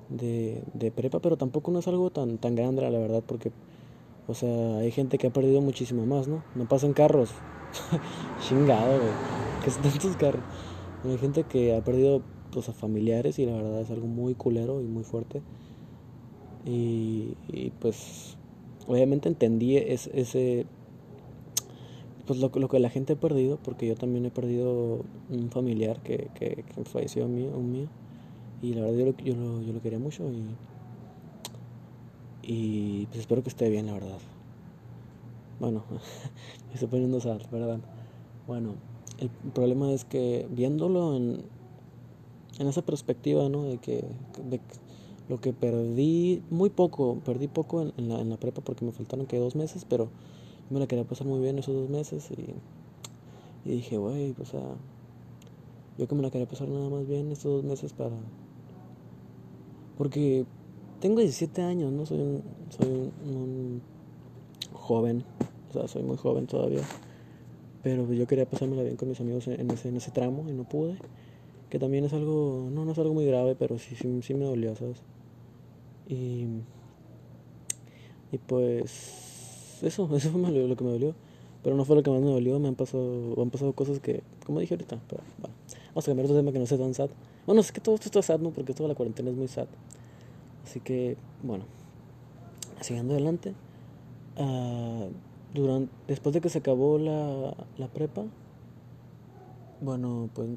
de, 0.09 0.63
de 0.73 0.91
prepa, 0.91 1.21
pero 1.21 1.37
tampoco 1.37 1.71
no 1.71 1.81
es 1.81 1.89
algo 1.89 2.11
tan, 2.11 2.39
tan 2.39 2.55
grande, 2.55 2.83
la 2.83 2.99
verdad, 2.99 3.23
porque, 3.25 3.53
o 4.27 4.35
sea, 4.35 4.79
hay 4.79 4.91
gente 4.91 5.19
que 5.19 5.29
ha 5.29 5.33
perdido 5.33 5.61
muchísimo 5.61 6.07
más, 6.07 6.27
¿no? 6.27 6.43
No 6.55 6.67
pasan 6.67 6.93
carros. 6.93 7.31
Chingado, 8.49 8.99
güey. 8.99 9.13
Que 9.65 9.71
son 9.71 9.83
tantos 9.83 10.17
carros. 10.17 10.43
Hay 11.05 11.19
gente 11.19 11.45
que 11.45 11.77
ha 11.77 11.85
perdido 11.85 12.23
a 12.57 12.73
familiares 12.73 13.39
y 13.39 13.47
la 13.47 13.55
verdad 13.55 13.81
es 13.81 13.91
algo 13.91 14.07
muy 14.07 14.35
culero 14.35 14.81
y 14.81 14.85
muy 14.85 15.05
fuerte. 15.05 15.43
Y, 16.65 17.37
pues 17.81 18.37
obviamente 18.89 19.29
entendí 19.29 19.77
ese, 19.77 20.67
pues 22.27 22.41
lo, 22.41 22.51
lo, 22.55 22.69
que 22.69 22.81
la 22.81 22.91
gente 22.91 23.13
ha 23.13 23.17
perdido, 23.17 23.59
porque 23.63 23.87
yo 23.87 23.95
también 23.95 24.27
he 24.27 24.31
perdido 24.31 25.05
un 25.31 25.51
familiar 25.51 26.03
que, 26.03 26.29
que, 26.35 26.65
falleció 26.85 27.29
mío, 27.29 27.51
un 27.57 27.73
mío. 27.73 27.89
Y 28.63 28.75
la 28.75 28.81
verdad 28.83 28.97
yo 28.97 29.07
lo, 29.07 29.17
yo 29.19 29.37
lo, 29.37 29.63
yo 29.63 29.73
lo 29.73 29.81
quería 29.81 29.99
mucho 29.99 30.25
y, 30.31 30.45
y 32.43 33.07
pues 33.07 33.21
espero 33.21 33.43
que 33.43 33.51
esté 33.51 33.69
bien, 33.69 33.87
la 33.87 33.93
verdad. 33.93 34.19
Bueno, 35.61 35.85
estoy 36.75 36.89
poniendo 36.89 37.21
sad, 37.21 37.41
¿verdad? 37.53 37.79
Bueno, 38.47 38.75
el 39.19 39.31
problema 39.53 39.93
es 39.93 40.05
que 40.05 40.47
viéndolo 40.51 41.17
en, 41.17 41.43
en 42.59 42.67
esa 42.67 42.83
perspectiva, 42.83 43.49
¿no? 43.49 43.65
De 43.65 43.79
que 43.79 44.05
de 44.49 44.61
lo 45.29 45.41
que 45.41 45.53
perdí, 45.53 46.43
muy 46.51 46.71
poco, 46.71 47.21
perdí 47.25 47.49
poco 47.49 47.83
en, 47.83 48.09
la, 48.09 48.21
en 48.21 48.31
la 48.31 48.37
prepa 48.37 48.63
porque 48.63 48.85
me 48.85 48.93
faltaron 48.93 49.27
que 49.27 49.39
dos 49.39 49.57
meses, 49.57 49.85
pero 49.85 50.09
Me 50.71 50.81
la 50.81 50.87
quería 50.89 51.05
pasar 51.05 51.27
muy 51.27 51.41
bien 51.41 51.59
esos 51.59 51.75
dos 51.75 51.89
meses 51.89 52.29
y, 52.31 53.69
y 53.69 53.73
dije, 53.77 53.99
güey, 53.99 54.35
o 54.41 54.45
sea, 54.45 54.77
yo 55.99 56.09
que 56.09 56.15
me 56.15 56.23
la 56.23 56.31
quería 56.31 56.47
pasar 56.47 56.69
nada 56.69 56.89
más 56.91 57.07
bien 57.07 57.33
estos 57.33 57.53
dos 57.53 57.65
meses 57.65 57.93
para... 57.93 58.17
Porque 59.97 60.45
tengo 61.01 61.21
17 61.21 61.63
años, 61.63 61.93
¿no? 61.93 62.05
Soy 62.05 62.19
un, 62.21 62.43
soy 62.69 63.13
un, 63.25 63.81
joven, 64.73 65.25
o 65.71 65.73
sea, 65.73 65.89
soy 65.89 66.03
muy 66.03 66.17
joven 66.17 66.47
todavía. 66.47 66.83
Pero 67.83 68.13
yo 68.13 68.27
quería 68.27 68.49
pasármela 68.49 68.83
bien 68.83 68.97
con 68.97 69.09
mis 69.09 69.21
amigos 69.21 69.47
en 69.49 69.71
ese, 69.71 69.89
en 69.89 69.97
ese 69.97 70.11
tramo 70.11 70.45
y 70.49 70.53
no 70.53 70.65
pude. 70.65 70.99
Que 71.77 71.81
también 71.81 72.07
es 72.07 72.15
algo, 72.15 72.71
no, 72.73 72.87
no 72.87 72.93
es 72.93 72.99
algo 72.99 73.13
muy 73.13 73.27
grave, 73.27 73.55
pero 73.55 73.79
sí, 73.79 73.95
sí, 73.97 74.23
sí 74.23 74.33
me 74.33 74.47
dolió, 74.47 74.75
¿sabes? 74.77 75.03
Y, 76.09 76.47
y 78.33 78.39
pues 78.47 79.79
eso, 79.83 80.09
eso 80.17 80.31
fue 80.31 80.41
lo 80.41 80.75
que 80.75 80.85
me 80.85 80.93
dolió. 80.93 81.15
Pero 81.63 81.77
no 81.77 81.85
fue 81.85 81.97
lo 81.97 82.03
que 82.03 82.11
más 82.11 82.23
me 82.23 82.31
dolió, 82.31 82.59
me 82.59 82.69
han 82.69 82.77
pasado, 82.77 83.35
han 83.43 83.51
pasado 83.51 83.75
cosas 83.75 84.01
que, 84.01 84.23
como 84.47 84.61
dije 84.61 84.73
ahorita, 84.73 84.99
pero 85.07 85.23
bueno, 85.39 85.55
vamos 85.89 86.05
a 86.05 86.11
cambiar 86.11 86.25
otro 86.25 86.39
tema 86.39 86.51
que 86.51 86.59
no 86.59 86.65
sea 86.65 86.79
tan 86.79 86.95
sad. 86.95 87.11
Bueno, 87.45 87.61
es 87.61 87.71
que 87.71 87.83
todo 87.83 87.97
esto 87.97 88.07
está 88.07 88.23
sad, 88.23 88.41
¿no? 88.41 88.53
Porque 88.53 88.73
toda 88.73 88.89
la 88.89 88.95
cuarentena 88.95 89.29
es 89.29 89.37
muy 89.37 89.49
sad. 89.49 89.67
Así 90.65 90.81
que, 90.81 91.19
bueno, 91.43 91.65
siguiendo 92.81 93.13
adelante, 93.13 93.53
uh, 94.39 95.11
durante, 95.53 95.93
después 96.09 96.33
de 96.33 96.41
que 96.41 96.49
se 96.49 96.57
acabó 96.57 96.99
la, 96.99 97.55
la 97.77 97.89
prepa, 97.89 98.25
bueno, 99.83 100.31
pues 100.33 100.49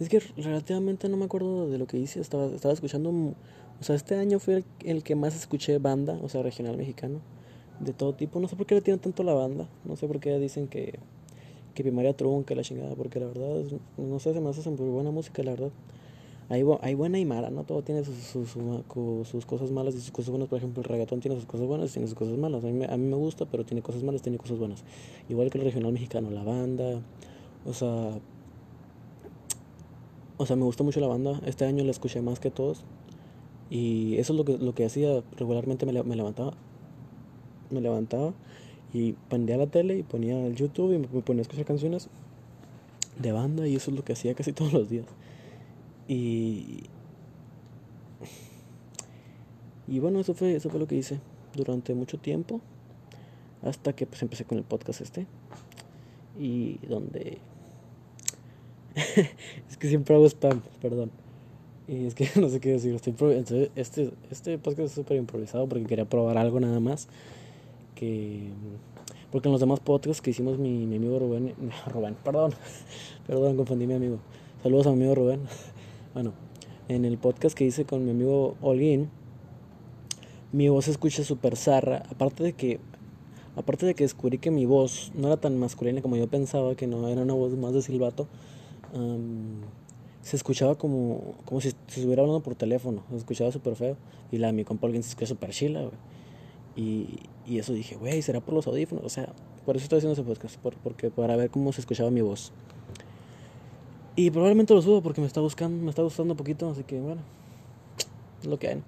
es 0.00 0.08
que 0.08 0.20
relativamente 0.36 1.08
no 1.08 1.16
me 1.16 1.26
acuerdo 1.26 1.68
de 1.68 1.78
lo 1.78 1.86
que 1.86 1.98
hice, 1.98 2.20
estaba, 2.20 2.46
estaba 2.46 2.74
escuchando, 2.74 3.10
o 3.10 3.82
sea, 3.82 3.94
este 3.94 4.16
año 4.16 4.38
fue 4.38 4.64
el, 4.84 5.02
que 5.02 5.14
más 5.14 5.36
escuché 5.36 5.78
banda, 5.78 6.18
o 6.22 6.28
sea, 6.28 6.42
regional 6.42 6.76
mexicano, 6.76 7.20
de 7.80 7.92
todo 7.92 8.14
tipo, 8.14 8.40
no 8.40 8.48
sé 8.48 8.56
por 8.56 8.66
qué 8.66 8.74
le 8.74 8.80
tienen 8.80 9.00
tanto 9.00 9.22
la 9.22 9.34
banda, 9.34 9.68
no 9.84 9.96
sé 9.96 10.06
por 10.06 10.18
qué 10.20 10.38
dicen 10.38 10.68
que, 10.68 10.98
que 11.74 11.82
primaria 11.82 12.16
trunca, 12.16 12.54
la 12.54 12.62
chingada, 12.62 12.94
porque 12.96 13.20
la 13.20 13.26
verdad, 13.26 13.62
no 13.96 14.18
sé, 14.18 14.32
se 14.32 14.40
me 14.40 14.50
hace 14.50 14.68
muy 14.70 14.88
buena 14.88 15.10
música, 15.10 15.42
la 15.42 15.52
verdad 15.52 15.70
hay, 16.50 16.64
hay 16.82 16.94
buena 16.96 17.16
y 17.20 17.24
mala, 17.24 17.48
¿no? 17.48 17.62
Todo 17.62 17.82
tiene 17.82 18.02
sus, 18.02 18.16
sus, 18.16 18.50
sus, 18.50 19.46
cosas 19.46 19.70
malas 19.70 19.94
y 19.94 20.00
sus 20.00 20.10
cosas 20.10 20.30
buenas. 20.30 20.48
Por 20.48 20.58
ejemplo, 20.58 20.82
el 20.82 20.88
reggaetón 20.88 21.20
tiene 21.20 21.36
sus 21.36 21.46
cosas 21.46 21.68
buenas 21.68 21.90
y 21.90 21.92
tiene 21.92 22.08
sus 22.08 22.16
cosas 22.16 22.36
malas. 22.36 22.64
A 22.64 22.66
mí, 22.66 22.84
a 22.84 22.96
mí 22.96 23.06
me 23.06 23.14
gusta, 23.14 23.46
pero 23.46 23.64
tiene 23.64 23.82
cosas 23.82 24.02
malas, 24.02 24.20
tiene 24.20 24.36
cosas 24.36 24.58
buenas. 24.58 24.82
Igual 25.28 25.48
que 25.48 25.58
el 25.58 25.64
regional 25.64 25.92
mexicano, 25.92 26.28
la 26.32 26.42
banda. 26.42 27.02
O 27.64 27.72
sea, 27.72 28.18
o 30.40 30.46
sea, 30.46 30.56
me 30.56 30.64
gusta 30.64 30.82
mucho 30.82 31.00
la 31.00 31.06
banda. 31.06 31.38
Este 31.44 31.66
año 31.66 31.84
la 31.84 31.90
escuché 31.90 32.22
más 32.22 32.40
que 32.40 32.50
todos. 32.50 32.82
Y 33.68 34.16
eso 34.16 34.32
es 34.32 34.38
lo 34.38 34.46
que, 34.46 34.56
lo 34.56 34.74
que 34.74 34.86
hacía. 34.86 35.22
Regularmente 35.36 35.84
me, 35.84 35.92
me 36.02 36.16
levantaba. 36.16 36.54
Me 37.68 37.82
levantaba 37.82 38.32
y 38.94 39.12
prendía 39.28 39.58
la 39.58 39.66
tele 39.66 39.98
y 39.98 40.02
ponía 40.02 40.46
el 40.46 40.56
YouTube 40.56 40.94
y 40.94 40.98
me 40.98 41.08
ponía 41.20 41.40
a 41.40 41.42
escuchar 41.42 41.66
canciones 41.66 42.08
de 43.18 43.32
banda 43.32 43.68
y 43.68 43.76
eso 43.76 43.90
es 43.90 43.96
lo 43.98 44.02
que 44.02 44.14
hacía 44.14 44.34
casi 44.34 44.52
todos 44.54 44.72
los 44.72 44.88
días. 44.88 45.04
Y, 46.08 46.84
y 49.86 49.98
bueno, 49.98 50.20
eso 50.20 50.32
fue, 50.32 50.56
eso 50.56 50.70
fue 50.70 50.80
lo 50.80 50.86
que 50.86 50.94
hice 50.94 51.20
durante 51.54 51.92
mucho 51.94 52.16
tiempo. 52.16 52.62
Hasta 53.62 53.92
que 53.92 54.06
pues 54.06 54.22
empecé 54.22 54.46
con 54.46 54.56
el 54.56 54.64
podcast 54.64 55.02
este. 55.02 55.26
Y 56.38 56.78
donde... 56.86 57.40
es 59.68 59.76
que 59.76 59.88
siempre 59.88 60.14
hago 60.14 60.26
spam, 60.26 60.62
perdón. 60.80 61.10
Y 61.88 62.06
es 62.06 62.14
que 62.14 62.28
no 62.40 62.48
sé 62.48 62.60
qué 62.60 62.70
decir. 62.70 62.94
Estoy 62.94 63.14
este, 63.74 64.12
este 64.30 64.58
podcast 64.58 64.86
es 64.86 64.92
súper 64.92 65.16
improvisado 65.16 65.68
porque 65.68 65.84
quería 65.84 66.04
probar 66.04 66.38
algo 66.38 66.60
nada 66.60 66.80
más. 66.80 67.08
Que... 67.94 68.50
Porque 69.30 69.48
en 69.48 69.52
los 69.52 69.60
demás 69.60 69.80
podcasts 69.80 70.20
que 70.20 70.30
hicimos 70.30 70.58
mi, 70.58 70.86
mi 70.86 70.96
amigo 70.96 71.18
Rubén... 71.18 71.54
Rubén, 71.86 72.16
perdón. 72.24 72.52
perdón, 73.26 73.56
confundí 73.56 73.86
mi 73.86 73.94
amigo. 73.94 74.18
Saludos 74.62 74.86
a 74.86 74.90
mi 74.90 74.96
amigo 74.96 75.14
Rubén. 75.14 75.40
Bueno, 76.14 76.32
en 76.88 77.04
el 77.04 77.18
podcast 77.18 77.56
que 77.56 77.64
hice 77.64 77.84
con 77.84 78.04
mi 78.04 78.10
amigo 78.10 78.56
Holguín, 78.60 79.10
mi 80.52 80.68
voz 80.68 80.86
se 80.86 80.90
escucha 80.90 81.22
súper 81.22 81.56
zarra. 81.56 82.02
Aparte 82.10 82.42
de 82.42 82.52
que 82.52 82.80
aparte 83.56 83.86
de 83.86 83.94
que 83.94 84.04
descubrí 84.04 84.38
que 84.38 84.50
mi 84.50 84.66
voz 84.66 85.12
no 85.14 85.28
era 85.28 85.36
tan 85.36 85.58
masculina 85.58 86.02
como 86.02 86.16
yo 86.16 86.28
pensaba, 86.28 86.74
que 86.74 86.86
no 86.86 87.08
era 87.08 87.22
una 87.22 87.34
voz 87.34 87.52
más 87.56 87.72
de 87.72 87.82
silbato, 87.82 88.26
se 90.22 90.36
escuchaba 90.36 90.76
como, 90.76 91.34
como 91.44 91.60
si 91.60 91.70
se 91.70 91.76
estuviera 91.88 92.22
hablando 92.22 92.42
por 92.42 92.54
teléfono, 92.54 93.02
se 93.10 93.16
escuchaba 93.16 93.52
súper 93.52 93.76
feo. 93.76 93.96
Y 94.32 94.38
la 94.38 94.48
de 94.48 94.52
mi 94.52 94.64
compa 94.64 94.86
Holguín 94.86 95.02
se 95.02 95.10
escucha 95.10 95.26
súper 95.26 95.50
chila. 95.50 95.90
Y, 96.76 97.20
y 97.46 97.58
eso 97.58 97.72
dije, 97.72 97.96
güey, 97.96 98.22
¿será 98.22 98.40
por 98.40 98.54
los 98.54 98.66
audífonos? 98.66 99.04
O 99.04 99.08
sea, 99.08 99.32
por 99.64 99.76
eso 99.76 99.84
estoy 99.84 99.98
haciendo 99.98 100.14
ese 100.14 100.22
podcast, 100.22 100.56
porque 100.82 101.10
para 101.10 101.36
ver 101.36 101.50
cómo 101.50 101.72
se 101.72 101.80
escuchaba 101.80 102.10
mi 102.10 102.20
voz. 102.20 102.52
Y 104.16 104.30
probablemente 104.30 104.74
lo 104.74 104.82
subo 104.82 105.02
porque 105.02 105.20
me 105.20 105.26
está 105.26 105.40
buscando, 105.40 105.82
me 105.82 105.90
está 105.90 106.02
gustando 106.02 106.34
un 106.34 106.36
poquito, 106.36 106.68
así 106.68 106.84
que 106.84 107.00
bueno, 107.00 107.22
lo 108.44 108.58
que 108.58 108.68
hay. 108.68 108.82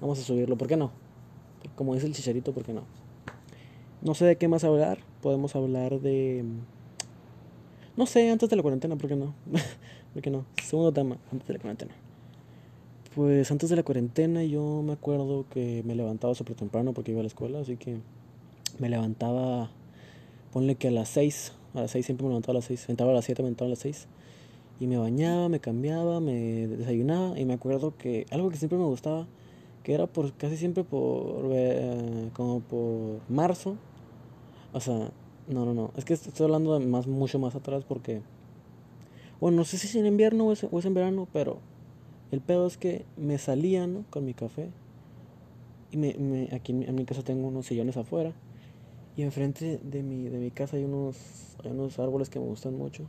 Vamos 0.00 0.18
a 0.18 0.22
subirlo, 0.22 0.56
¿por 0.56 0.68
qué 0.68 0.76
no? 0.76 0.90
Como 1.76 1.94
dice 1.94 2.06
el 2.06 2.14
chicharito, 2.14 2.52
¿por 2.52 2.64
qué 2.64 2.72
no? 2.72 2.82
No 4.02 4.14
sé 4.14 4.24
de 4.26 4.36
qué 4.36 4.48
más 4.48 4.64
hablar, 4.64 4.98
podemos 5.22 5.56
hablar 5.56 6.00
de... 6.00 6.44
No 7.96 8.06
sé, 8.06 8.28
antes 8.28 8.50
de 8.50 8.56
la 8.56 8.62
cuarentena, 8.62 8.96
¿por 8.96 9.08
qué 9.08 9.14
no? 9.14 9.34
¿Por 10.12 10.20
qué 10.20 10.28
no? 10.28 10.44
Segundo 10.60 10.92
tema, 10.92 11.16
antes 11.30 11.46
de 11.46 11.54
la 11.54 11.60
cuarentena. 11.60 11.94
Pues 13.14 13.52
antes 13.52 13.70
de 13.70 13.76
la 13.76 13.84
cuarentena 13.84 14.42
yo 14.42 14.82
me 14.84 14.94
acuerdo 14.94 15.46
que 15.48 15.84
me 15.84 15.94
levantaba 15.94 16.34
súper 16.34 16.56
temprano 16.56 16.92
porque 16.92 17.12
iba 17.12 17.20
a 17.20 17.22
la 17.22 17.28
escuela, 17.28 17.60
así 17.60 17.76
que 17.76 17.98
me 18.80 18.88
levantaba, 18.88 19.70
ponle 20.52 20.74
que 20.74 20.88
a 20.88 20.90
las 20.90 21.08
6, 21.10 21.52
a 21.74 21.82
las 21.82 21.92
6 21.92 22.04
siempre 22.04 22.24
me 22.24 22.30
levantaba 22.30 22.54
a 22.54 22.54
las 22.54 22.64
6, 22.64 22.88
entraba 22.88 23.12
a 23.12 23.14
las 23.14 23.26
7, 23.26 23.42
me 23.42 23.50
levantaba 23.50 23.68
a 23.68 23.70
las 23.70 23.78
6 23.78 24.08
y 24.80 24.88
me 24.88 24.96
bañaba, 24.96 25.48
me 25.48 25.60
cambiaba, 25.60 26.18
me 26.18 26.66
desayunaba 26.66 27.38
y 27.38 27.44
me 27.44 27.54
acuerdo 27.54 27.96
que 27.96 28.26
algo 28.32 28.50
que 28.50 28.56
siempre 28.56 28.76
me 28.76 28.86
gustaba, 28.86 29.28
que 29.84 29.94
era 29.94 30.08
por 30.08 30.32
casi 30.32 30.56
siempre 30.56 30.82
por 30.82 31.50
eh, 31.52 32.30
como 32.32 32.58
por 32.58 33.20
marzo. 33.28 33.76
O 34.72 34.80
sea, 34.80 35.12
no, 35.48 35.64
no, 35.64 35.74
no, 35.74 35.90
es 35.96 36.04
que 36.04 36.14
estoy 36.14 36.44
hablando 36.44 36.78
de 36.78 36.86
más 36.86 37.06
mucho 37.06 37.38
más 37.38 37.54
atrás 37.54 37.84
porque 37.86 38.22
bueno, 39.40 39.58
no 39.58 39.64
sé 39.64 39.76
si 39.78 39.88
es 39.88 39.94
en 39.96 40.06
invierno 40.06 40.46
o 40.46 40.52
es, 40.52 40.64
o 40.64 40.78
es 40.78 40.84
en 40.84 40.94
verano, 40.94 41.28
pero 41.32 41.58
el 42.30 42.40
pedo 42.40 42.66
es 42.66 42.76
que 42.76 43.04
me 43.16 43.36
salía, 43.38 43.86
¿no? 43.86 44.04
Con 44.10 44.24
mi 44.24 44.34
café. 44.34 44.70
Y 45.90 45.96
me, 45.96 46.14
me, 46.14 46.48
aquí 46.54 46.72
en 46.72 46.94
mi 46.94 47.04
casa 47.04 47.22
tengo 47.22 47.48
unos 47.48 47.66
sillones 47.66 47.96
afuera. 47.96 48.32
Y 49.16 49.22
enfrente 49.22 49.78
de 49.82 50.02
mi, 50.02 50.28
de 50.28 50.38
mi 50.38 50.50
casa 50.50 50.76
hay 50.76 50.84
unos, 50.84 51.16
hay 51.62 51.70
unos 51.70 51.98
árboles 51.98 52.30
que 52.30 52.40
me 52.40 52.46
gustan 52.46 52.76
mucho. 52.76 53.04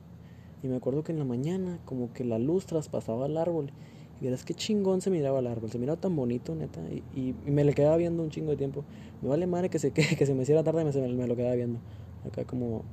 Y 0.62 0.67
me 0.67 0.76
acuerdo 0.76 1.04
que 1.04 1.12
en 1.12 1.19
la 1.19 1.26
mañana 1.26 1.80
como 1.86 2.12
que 2.13 2.24
la 2.24 2.38
luz 2.38 2.65
traspasaba 2.65 3.28
el 3.28 3.38
árbol. 3.38 3.71
Y 4.19 4.26
verás 4.26 4.45
qué 4.45 4.54
chingón 4.54 5.02
se 5.02 5.10
miraba 5.10 5.39
el 5.39 5.48
árbol. 5.48 5.71
Se 5.71 5.80
miraba 5.80 6.00
tan 6.00 6.15
bonito, 6.15 6.54
neta. 6.54 6.82
Y, 7.15 7.34
y, 7.45 7.50
me 7.50 7.63
le 7.63 7.74
quedaba 7.74 7.98
viendo 7.98 8.21
un 8.21 8.30
chingo 8.30 8.52
de 8.52 8.58
tiempo. 8.58 8.84
Me 9.21 9.30
vale 9.30 9.48
madre 9.48 9.69
que 9.69 9.80
se, 9.80 9.91
que 9.93 10.26
se 10.26 10.34
me 10.34 10.43
hiciera 10.43 10.63
tarde 10.63 10.82
y 10.82 10.86
me, 10.86 11.08
me, 11.13 11.28
lo 11.28 11.36
quedaba 11.36 11.56
viendo. 11.56 11.80
Acá 12.28 12.46
como... 12.46 12.84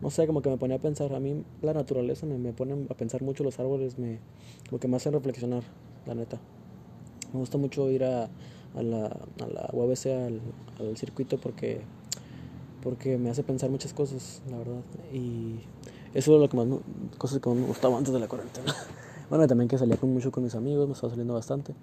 No 0.00 0.08
sé, 0.08 0.26
como 0.26 0.40
que 0.40 0.48
me 0.48 0.56
ponía 0.56 0.76
a 0.76 0.80
pensar. 0.80 1.14
A 1.14 1.20
mí 1.20 1.44
la 1.60 1.74
naturaleza 1.74 2.24
me, 2.26 2.38
me 2.38 2.52
pone 2.52 2.86
a 2.88 2.94
pensar 2.94 3.22
mucho 3.22 3.44
los 3.44 3.58
árboles. 3.60 3.98
Me, 3.98 4.18
como 4.68 4.80
que 4.80 4.88
me 4.88 4.96
hacen 4.96 5.12
reflexionar, 5.12 5.62
la 6.06 6.14
neta. 6.14 6.38
Me 7.32 7.40
gusta 7.40 7.58
mucho 7.58 7.90
ir 7.90 8.04
a, 8.04 8.24
a 8.74 8.82
la, 8.82 9.06
a 9.06 9.46
la 9.46 9.70
UABC, 9.72 10.06
al, 10.06 10.40
al 10.78 10.96
circuito, 10.96 11.38
porque 11.38 11.82
porque 12.82 13.18
me 13.18 13.30
hace 13.30 13.42
pensar 13.42 13.70
muchas 13.70 13.92
cosas, 13.92 14.42
la 14.50 14.58
verdad. 14.58 14.80
Y 15.12 15.56
eso 16.14 16.34
es 16.34 16.40
lo 16.40 16.48
que 16.48 16.56
más 16.56 16.66
cosas 17.18 17.40
que 17.40 17.50
me 17.50 17.66
gustaba 17.66 17.96
antes 17.98 18.12
de 18.12 18.20
la 18.20 18.28
cuarentena. 18.28 18.74
bueno, 19.30 19.46
también 19.46 19.68
que 19.68 19.78
salía 19.78 19.98
mucho 20.02 20.32
con 20.32 20.44
mis 20.44 20.54
amigos, 20.54 20.86
me 20.86 20.94
estaba 20.94 21.10
saliendo 21.10 21.34
bastante. 21.34 21.74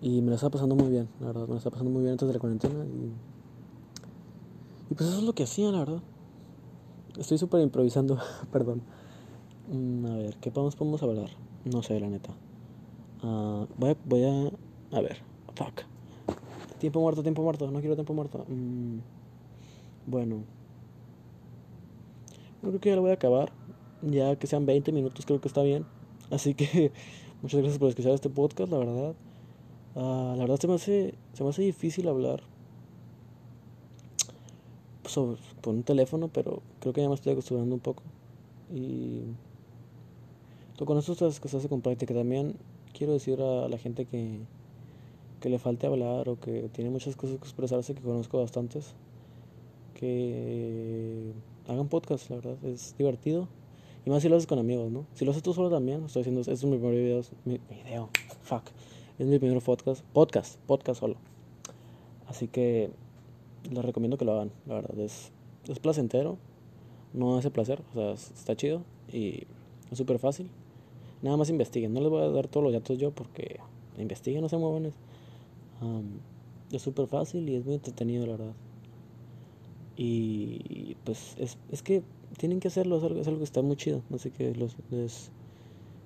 Y 0.00 0.20
me 0.22 0.28
lo 0.28 0.34
estaba 0.34 0.50
pasando 0.50 0.76
muy 0.76 0.90
bien, 0.90 1.08
la 1.20 1.28
verdad. 1.28 1.42
Me 1.42 1.48
lo 1.48 1.56
estaba 1.56 1.72
pasando 1.72 1.90
muy 1.90 2.02
bien 2.02 2.12
antes 2.12 2.28
de 2.28 2.34
la 2.34 2.40
cuarentena. 2.40 2.84
Y, 2.84 3.12
y 4.90 4.94
pues 4.94 5.08
eso 5.08 5.18
es 5.18 5.24
lo 5.24 5.32
que 5.32 5.42
hacía, 5.42 5.70
la 5.70 5.80
verdad. 5.80 6.02
Estoy 7.18 7.36
súper 7.36 7.60
improvisando, 7.62 8.18
perdón. 8.52 8.82
Mm, 9.72 10.06
a 10.06 10.16
ver, 10.16 10.36
¿qué 10.36 10.52
podemos, 10.52 10.76
podemos 10.76 11.02
hablar? 11.02 11.30
No 11.64 11.82
sé, 11.82 11.98
la 11.98 12.08
neta. 12.08 12.30
Uh, 13.22 13.66
voy, 13.76 13.90
a, 13.90 13.96
voy 14.04 14.24
a... 14.24 14.96
A 14.96 15.00
ver, 15.00 15.18
fuck. 15.54 15.82
Tiempo 16.78 17.00
muerto, 17.00 17.22
tiempo 17.24 17.42
muerto. 17.42 17.68
No 17.70 17.80
quiero 17.80 17.96
tiempo 17.96 18.14
muerto. 18.14 18.44
Mm, 18.48 18.98
bueno. 20.06 20.44
Creo 22.60 22.80
que 22.80 22.88
ya 22.88 22.96
lo 22.96 23.02
voy 23.02 23.10
a 23.10 23.14
acabar. 23.14 23.50
Ya 24.02 24.36
que 24.36 24.46
sean 24.46 24.64
20 24.64 24.92
minutos, 24.92 25.26
creo 25.26 25.40
que 25.40 25.48
está 25.48 25.62
bien. 25.62 25.84
Así 26.30 26.54
que 26.54 26.92
muchas 27.42 27.58
gracias 27.58 27.80
por 27.80 27.88
escuchar 27.88 28.12
este 28.12 28.30
podcast, 28.30 28.70
la 28.70 28.78
verdad. 28.78 29.14
Uh, 29.96 30.36
la 30.36 30.42
verdad 30.42 30.60
se 30.60 30.68
me 30.68 30.74
hace, 30.74 31.14
se 31.32 31.42
me 31.42 31.50
hace 31.50 31.62
difícil 31.62 32.06
hablar 32.08 32.42
sobre, 35.08 35.38
por 35.60 35.74
un 35.74 35.82
teléfono, 35.82 36.28
pero 36.28 36.62
creo 36.80 36.92
que 36.92 37.02
ya 37.02 37.08
me 37.08 37.14
estoy 37.14 37.32
acostumbrando 37.32 37.74
un 37.74 37.80
poco. 37.80 38.02
Y 38.72 39.22
con 40.84 40.98
eso 40.98 41.14
que 41.16 41.48
se 41.48 41.56
hace 41.56 41.68
con 41.68 41.80
práctica. 41.80 42.14
También 42.14 42.54
quiero 42.92 43.12
decir 43.12 43.40
a 43.42 43.68
la 43.68 43.78
gente 43.78 44.04
que, 44.04 44.40
que 45.40 45.48
le 45.48 45.58
falte 45.58 45.86
hablar 45.86 46.28
o 46.28 46.38
que 46.38 46.68
tiene 46.72 46.90
muchas 46.90 47.16
cosas 47.16 47.38
que 47.38 47.44
expresarse, 47.44 47.94
que 47.94 48.02
conozco 48.02 48.38
bastantes 48.38 48.94
que 49.98 51.32
hagan 51.66 51.88
podcast, 51.88 52.30
la 52.30 52.36
verdad, 52.36 52.64
es 52.64 52.94
divertido. 52.96 53.48
Y 54.06 54.10
más 54.10 54.22
si 54.22 54.28
lo 54.28 54.36
haces 54.36 54.46
con 54.46 54.58
amigos, 54.58 54.90
¿no? 54.90 55.06
Si 55.14 55.24
lo 55.24 55.32
haces 55.32 55.42
tú 55.42 55.52
solo 55.52 55.70
también, 55.70 56.04
estoy 56.04 56.20
haciendo, 56.20 56.40
este 56.40 56.52
es 56.52 56.64
mi 56.64 56.78
primer 56.78 56.94
video, 56.94 57.22
mi 57.44 57.60
video, 57.68 58.08
fuck, 58.42 58.62
es 59.18 59.26
mi 59.26 59.38
primer 59.38 59.60
podcast, 59.60 60.04
podcast, 60.12 60.58
podcast 60.60 61.00
solo. 61.00 61.16
Así 62.28 62.46
que 62.46 62.90
les 63.70 63.84
recomiendo 63.84 64.16
que 64.18 64.24
lo 64.24 64.32
hagan, 64.32 64.50
la 64.66 64.74
verdad, 64.74 64.98
es, 64.98 65.32
es 65.68 65.78
placentero, 65.78 66.38
no 67.12 67.36
hace 67.36 67.50
placer, 67.50 67.82
o 67.90 67.94
sea, 67.94 68.12
está 68.12 68.56
chido 68.56 68.82
y 69.12 69.46
es 69.90 69.98
súper 69.98 70.18
fácil. 70.18 70.50
Nada 71.22 71.36
más 71.36 71.50
investiguen, 71.50 71.92
no 71.92 72.00
les 72.00 72.10
voy 72.10 72.22
a 72.22 72.28
dar 72.28 72.48
todos 72.48 72.64
los 72.64 72.72
datos 72.72 72.96
yo 72.98 73.10
porque 73.10 73.58
investiguen, 73.98 74.42
no 74.42 74.48
se 74.48 74.56
muevan. 74.56 74.92
es 76.70 76.82
súper 76.82 77.06
fácil 77.06 77.48
y 77.48 77.56
es 77.56 77.64
muy 77.64 77.74
entretenido, 77.74 78.26
la 78.26 78.32
verdad. 78.32 78.54
Y 79.96 80.96
pues 81.04 81.34
es, 81.38 81.58
es 81.72 81.82
que 81.82 82.04
tienen 82.36 82.60
que 82.60 82.68
hacerlo, 82.68 82.98
es 82.98 83.04
algo, 83.04 83.20
es 83.20 83.26
algo 83.26 83.38
que 83.38 83.44
está 83.44 83.62
muy 83.62 83.76
chido. 83.76 84.02
Así 84.14 84.30
que 84.30 84.54
los, 84.54 84.76
les, 84.90 85.32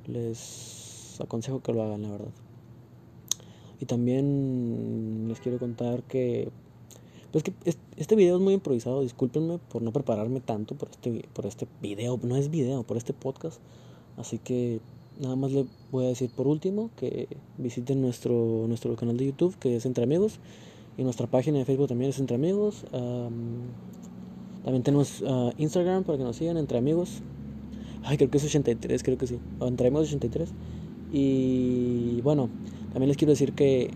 les 0.06 1.20
aconsejo 1.20 1.60
que 1.60 1.72
lo 1.74 1.82
hagan, 1.82 2.02
la 2.02 2.10
verdad. 2.10 2.32
Y 3.80 3.86
también 3.86 5.26
les 5.28 5.40
quiero 5.40 5.58
contar 5.58 6.04
que 6.04 6.50
pues 7.32 7.44
que 7.44 7.52
este 7.96 8.14
video 8.14 8.36
es 8.36 8.42
muy 8.42 8.54
improvisado, 8.54 9.02
discúlpenme 9.02 9.58
por 9.58 9.80
no 9.82 9.90
prepararme 9.90 10.40
tanto 10.40 10.74
por 10.74 10.90
este, 10.90 11.24
por 11.32 11.46
este 11.46 11.66
video, 11.80 12.20
no 12.22 12.36
es 12.36 12.50
video, 12.50 12.82
por 12.82 12.98
este 12.98 13.14
podcast. 13.14 13.58
Así 14.18 14.38
que 14.38 14.80
nada 15.18 15.34
más 15.34 15.50
le 15.52 15.64
voy 15.90 16.04
a 16.04 16.08
decir 16.08 16.30
por 16.30 16.46
último 16.46 16.90
que 16.96 17.28
visiten 17.56 18.02
nuestro, 18.02 18.66
nuestro 18.68 18.94
canal 18.96 19.16
de 19.16 19.26
YouTube 19.26 19.56
que 19.58 19.76
es 19.76 19.86
Entre 19.86 20.04
Amigos 20.04 20.38
y 20.98 21.04
nuestra 21.04 21.26
página 21.26 21.58
de 21.58 21.64
Facebook 21.64 21.88
también 21.88 22.10
es 22.10 22.18
Entre 22.18 22.36
Amigos. 22.36 22.84
también 22.90 24.82
tenemos 24.82 25.24
ah, 25.26 25.52
Instagram 25.56 26.04
para 26.04 26.18
que 26.18 26.24
nos 26.24 26.36
sigan, 26.36 26.58
Entre 26.58 26.76
Amigos. 26.76 27.22
Ay, 28.04 28.18
creo 28.18 28.30
que 28.30 28.38
es 28.38 28.44
83, 28.44 29.02
creo 29.02 29.16
que 29.16 29.26
sí. 29.26 29.38
Entre 29.60 29.86
Amigos 29.86 30.08
83. 30.08 30.50
Y 31.12 32.20
bueno, 32.22 32.50
también 32.92 33.08
les 33.08 33.16
quiero 33.16 33.30
decir 33.30 33.54
que 33.54 33.90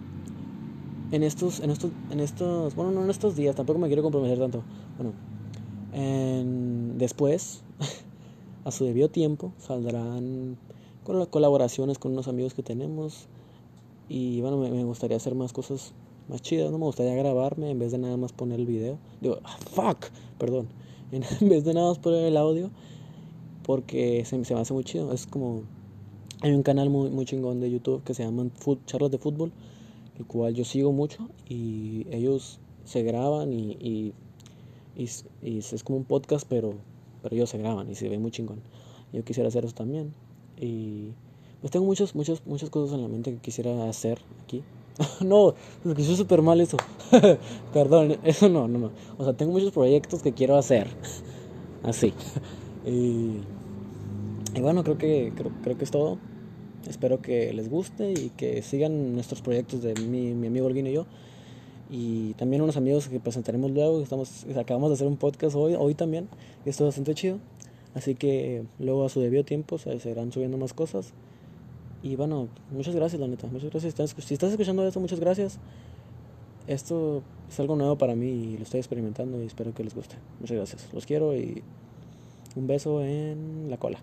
en 1.12 1.22
estos, 1.22 1.60
en 1.60 1.70
estos, 1.70 1.90
en 2.10 2.20
estos, 2.20 2.74
bueno, 2.74 2.90
no 2.92 3.04
en 3.04 3.10
estos 3.10 3.36
días, 3.36 3.54
tampoco 3.56 3.78
me 3.78 3.86
quiero 3.86 4.02
comprometer 4.02 4.38
tanto. 4.38 4.62
Bueno, 4.96 5.12
en, 5.92 6.98
después, 6.98 7.62
a 8.64 8.70
su 8.70 8.84
debido 8.84 9.08
tiempo, 9.08 9.52
saldrán 9.58 10.56
con 11.04 11.18
las 11.18 11.28
colaboraciones 11.28 11.98
con 11.98 12.12
unos 12.12 12.28
amigos 12.28 12.54
que 12.54 12.62
tenemos. 12.62 13.28
Y 14.08 14.40
bueno, 14.40 14.58
me 14.58 14.84
gustaría 14.84 15.16
hacer 15.16 15.34
más 15.34 15.52
cosas 15.52 15.92
más 16.28 16.42
chidas, 16.42 16.70
no 16.72 16.78
me 16.78 16.84
gustaría 16.84 17.14
grabarme 17.14 17.70
en 17.70 17.78
vez 17.78 17.92
de 17.92 17.98
nada 17.98 18.16
más 18.16 18.32
poner 18.32 18.58
el 18.58 18.66
video. 18.66 18.98
Digo, 19.20 19.38
ah, 19.44 19.56
fuck, 19.72 20.10
perdón. 20.38 20.68
En 21.12 21.48
vez 21.48 21.64
de 21.64 21.72
nada 21.72 21.88
más 21.88 21.98
poner 22.00 22.24
el 22.24 22.36
audio, 22.36 22.70
porque 23.62 24.24
se, 24.24 24.44
se 24.44 24.54
me 24.54 24.60
hace 24.60 24.74
muy 24.74 24.82
chido. 24.82 25.12
Es 25.12 25.26
como. 25.26 25.62
Hay 26.42 26.52
un 26.52 26.62
canal 26.62 26.90
muy, 26.90 27.10
muy 27.10 27.24
chingón 27.24 27.60
de 27.60 27.70
YouTube 27.70 28.02
que 28.02 28.12
se 28.12 28.24
llama 28.24 28.46
Charlas 28.86 29.10
de 29.10 29.18
Fútbol, 29.18 29.52
el 30.18 30.26
cual 30.26 30.54
yo 30.54 30.64
sigo 30.64 30.92
mucho 30.92 31.28
y 31.48 32.06
ellos 32.10 32.58
se 32.84 33.02
graban 33.02 33.52
y, 33.52 33.72
y, 33.72 34.14
y, 34.96 35.08
y 35.42 35.58
es 35.58 35.84
como 35.84 35.98
un 35.98 36.04
podcast, 36.04 36.46
pero, 36.48 36.74
pero 37.22 37.34
ellos 37.34 37.50
se 37.50 37.58
graban 37.58 37.90
y 37.90 37.94
se 37.94 38.08
ve 38.08 38.18
muy 38.18 38.30
chingón. 38.30 38.60
Yo 39.12 39.24
quisiera 39.24 39.48
hacer 39.48 39.64
eso 39.64 39.74
también. 39.74 40.12
Y 40.58 41.10
pues 41.60 41.70
tengo 41.70 41.86
muchas, 41.86 42.14
muchas, 42.14 42.46
muchas 42.46 42.70
cosas 42.70 42.94
en 42.94 43.02
la 43.02 43.08
mente 43.08 43.32
que 43.32 43.38
quisiera 43.38 43.88
hacer 43.88 44.20
aquí. 44.44 44.62
no, 45.24 45.54
es 45.84 45.94
que 45.94 46.02
soy 46.02 46.16
súper 46.16 46.42
mal 46.42 46.60
eso. 46.60 46.76
Perdón, 47.72 48.16
eso 48.24 48.48
no, 48.48 48.68
no, 48.68 48.78
no. 48.78 48.90
O 49.18 49.24
sea, 49.24 49.34
tengo 49.34 49.52
muchos 49.52 49.72
proyectos 49.72 50.22
que 50.22 50.32
quiero 50.32 50.56
hacer. 50.56 50.88
Así. 51.82 52.12
Y, 52.84 53.40
y 54.54 54.60
bueno, 54.60 54.82
creo 54.84 54.98
que, 54.98 55.32
creo, 55.34 55.52
creo, 55.62 55.76
que 55.76 55.84
es 55.84 55.90
todo. 55.90 56.18
Espero 56.86 57.20
que 57.20 57.52
les 57.52 57.68
guste 57.68 58.12
y 58.12 58.30
que 58.36 58.62
sigan 58.62 59.14
nuestros 59.14 59.42
proyectos 59.42 59.82
de 59.82 59.94
mi, 59.94 60.32
mi 60.32 60.46
amigo 60.46 60.66
Olguín 60.66 60.86
y 60.86 60.92
yo. 60.92 61.06
Y 61.90 62.34
también 62.34 62.62
unos 62.62 62.76
amigos 62.76 63.08
que 63.08 63.20
presentaremos 63.20 63.70
luego. 63.70 64.00
Estamos, 64.00 64.46
acabamos 64.56 64.90
de 64.90 64.94
hacer 64.94 65.06
un 65.06 65.16
podcast 65.16 65.54
hoy, 65.56 65.74
hoy 65.78 65.94
también. 65.94 66.28
Y 66.64 66.70
esto 66.70 66.84
es 66.84 66.88
bastante 66.88 67.14
chido. 67.14 67.38
Así 67.94 68.14
que 68.14 68.64
luego 68.78 69.04
a 69.04 69.08
su 69.08 69.20
debido 69.20 69.44
tiempo 69.44 69.78
se 69.78 69.98
seguirán 70.00 70.32
subiendo 70.32 70.58
más 70.58 70.74
cosas. 70.74 71.12
Y 72.02 72.16
bueno, 72.16 72.48
muchas 72.70 72.94
gracias, 72.94 73.20
la 73.20 73.28
neta. 73.28 73.46
Muchas 73.46 73.70
gracias. 73.70 73.94
Si 74.18 74.34
estás 74.34 74.50
escuchando 74.50 74.86
esto, 74.86 75.00
muchas 75.00 75.20
gracias. 75.20 75.58
Esto 76.66 77.22
es 77.48 77.60
algo 77.60 77.76
nuevo 77.76 77.96
para 77.96 78.14
mí 78.14 78.26
y 78.26 78.56
lo 78.56 78.64
estoy 78.64 78.80
experimentando 78.80 79.42
y 79.42 79.46
espero 79.46 79.72
que 79.72 79.84
les 79.84 79.94
guste. 79.94 80.16
Muchas 80.40 80.56
gracias. 80.56 80.88
Los 80.92 81.06
quiero 81.06 81.36
y 81.36 81.62
un 82.56 82.66
beso 82.66 83.02
en 83.02 83.70
la 83.70 83.76
cola. 83.76 84.00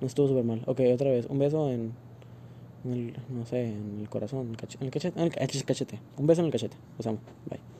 No 0.00 0.06
estuvo 0.06 0.28
súper 0.28 0.44
mal. 0.44 0.62
Ok, 0.66 0.80
otra 0.92 1.10
vez. 1.10 1.26
Un 1.28 1.38
beso 1.38 1.70
en, 1.70 1.92
el, 2.84 3.14
no 3.28 3.46
sé, 3.46 3.68
en 3.68 3.98
el 4.00 4.08
corazón, 4.08 4.46
en 4.46 4.50
el 4.50 4.56
cachete, 4.90 5.18
en 5.20 5.24
el 5.24 5.64
cachete. 5.64 6.00
Un 6.18 6.26
beso 6.26 6.40
en 6.40 6.46
el 6.46 6.52
cachete. 6.52 6.76
Los 6.98 7.06
amo. 7.06 7.18
Bye. 7.48 7.73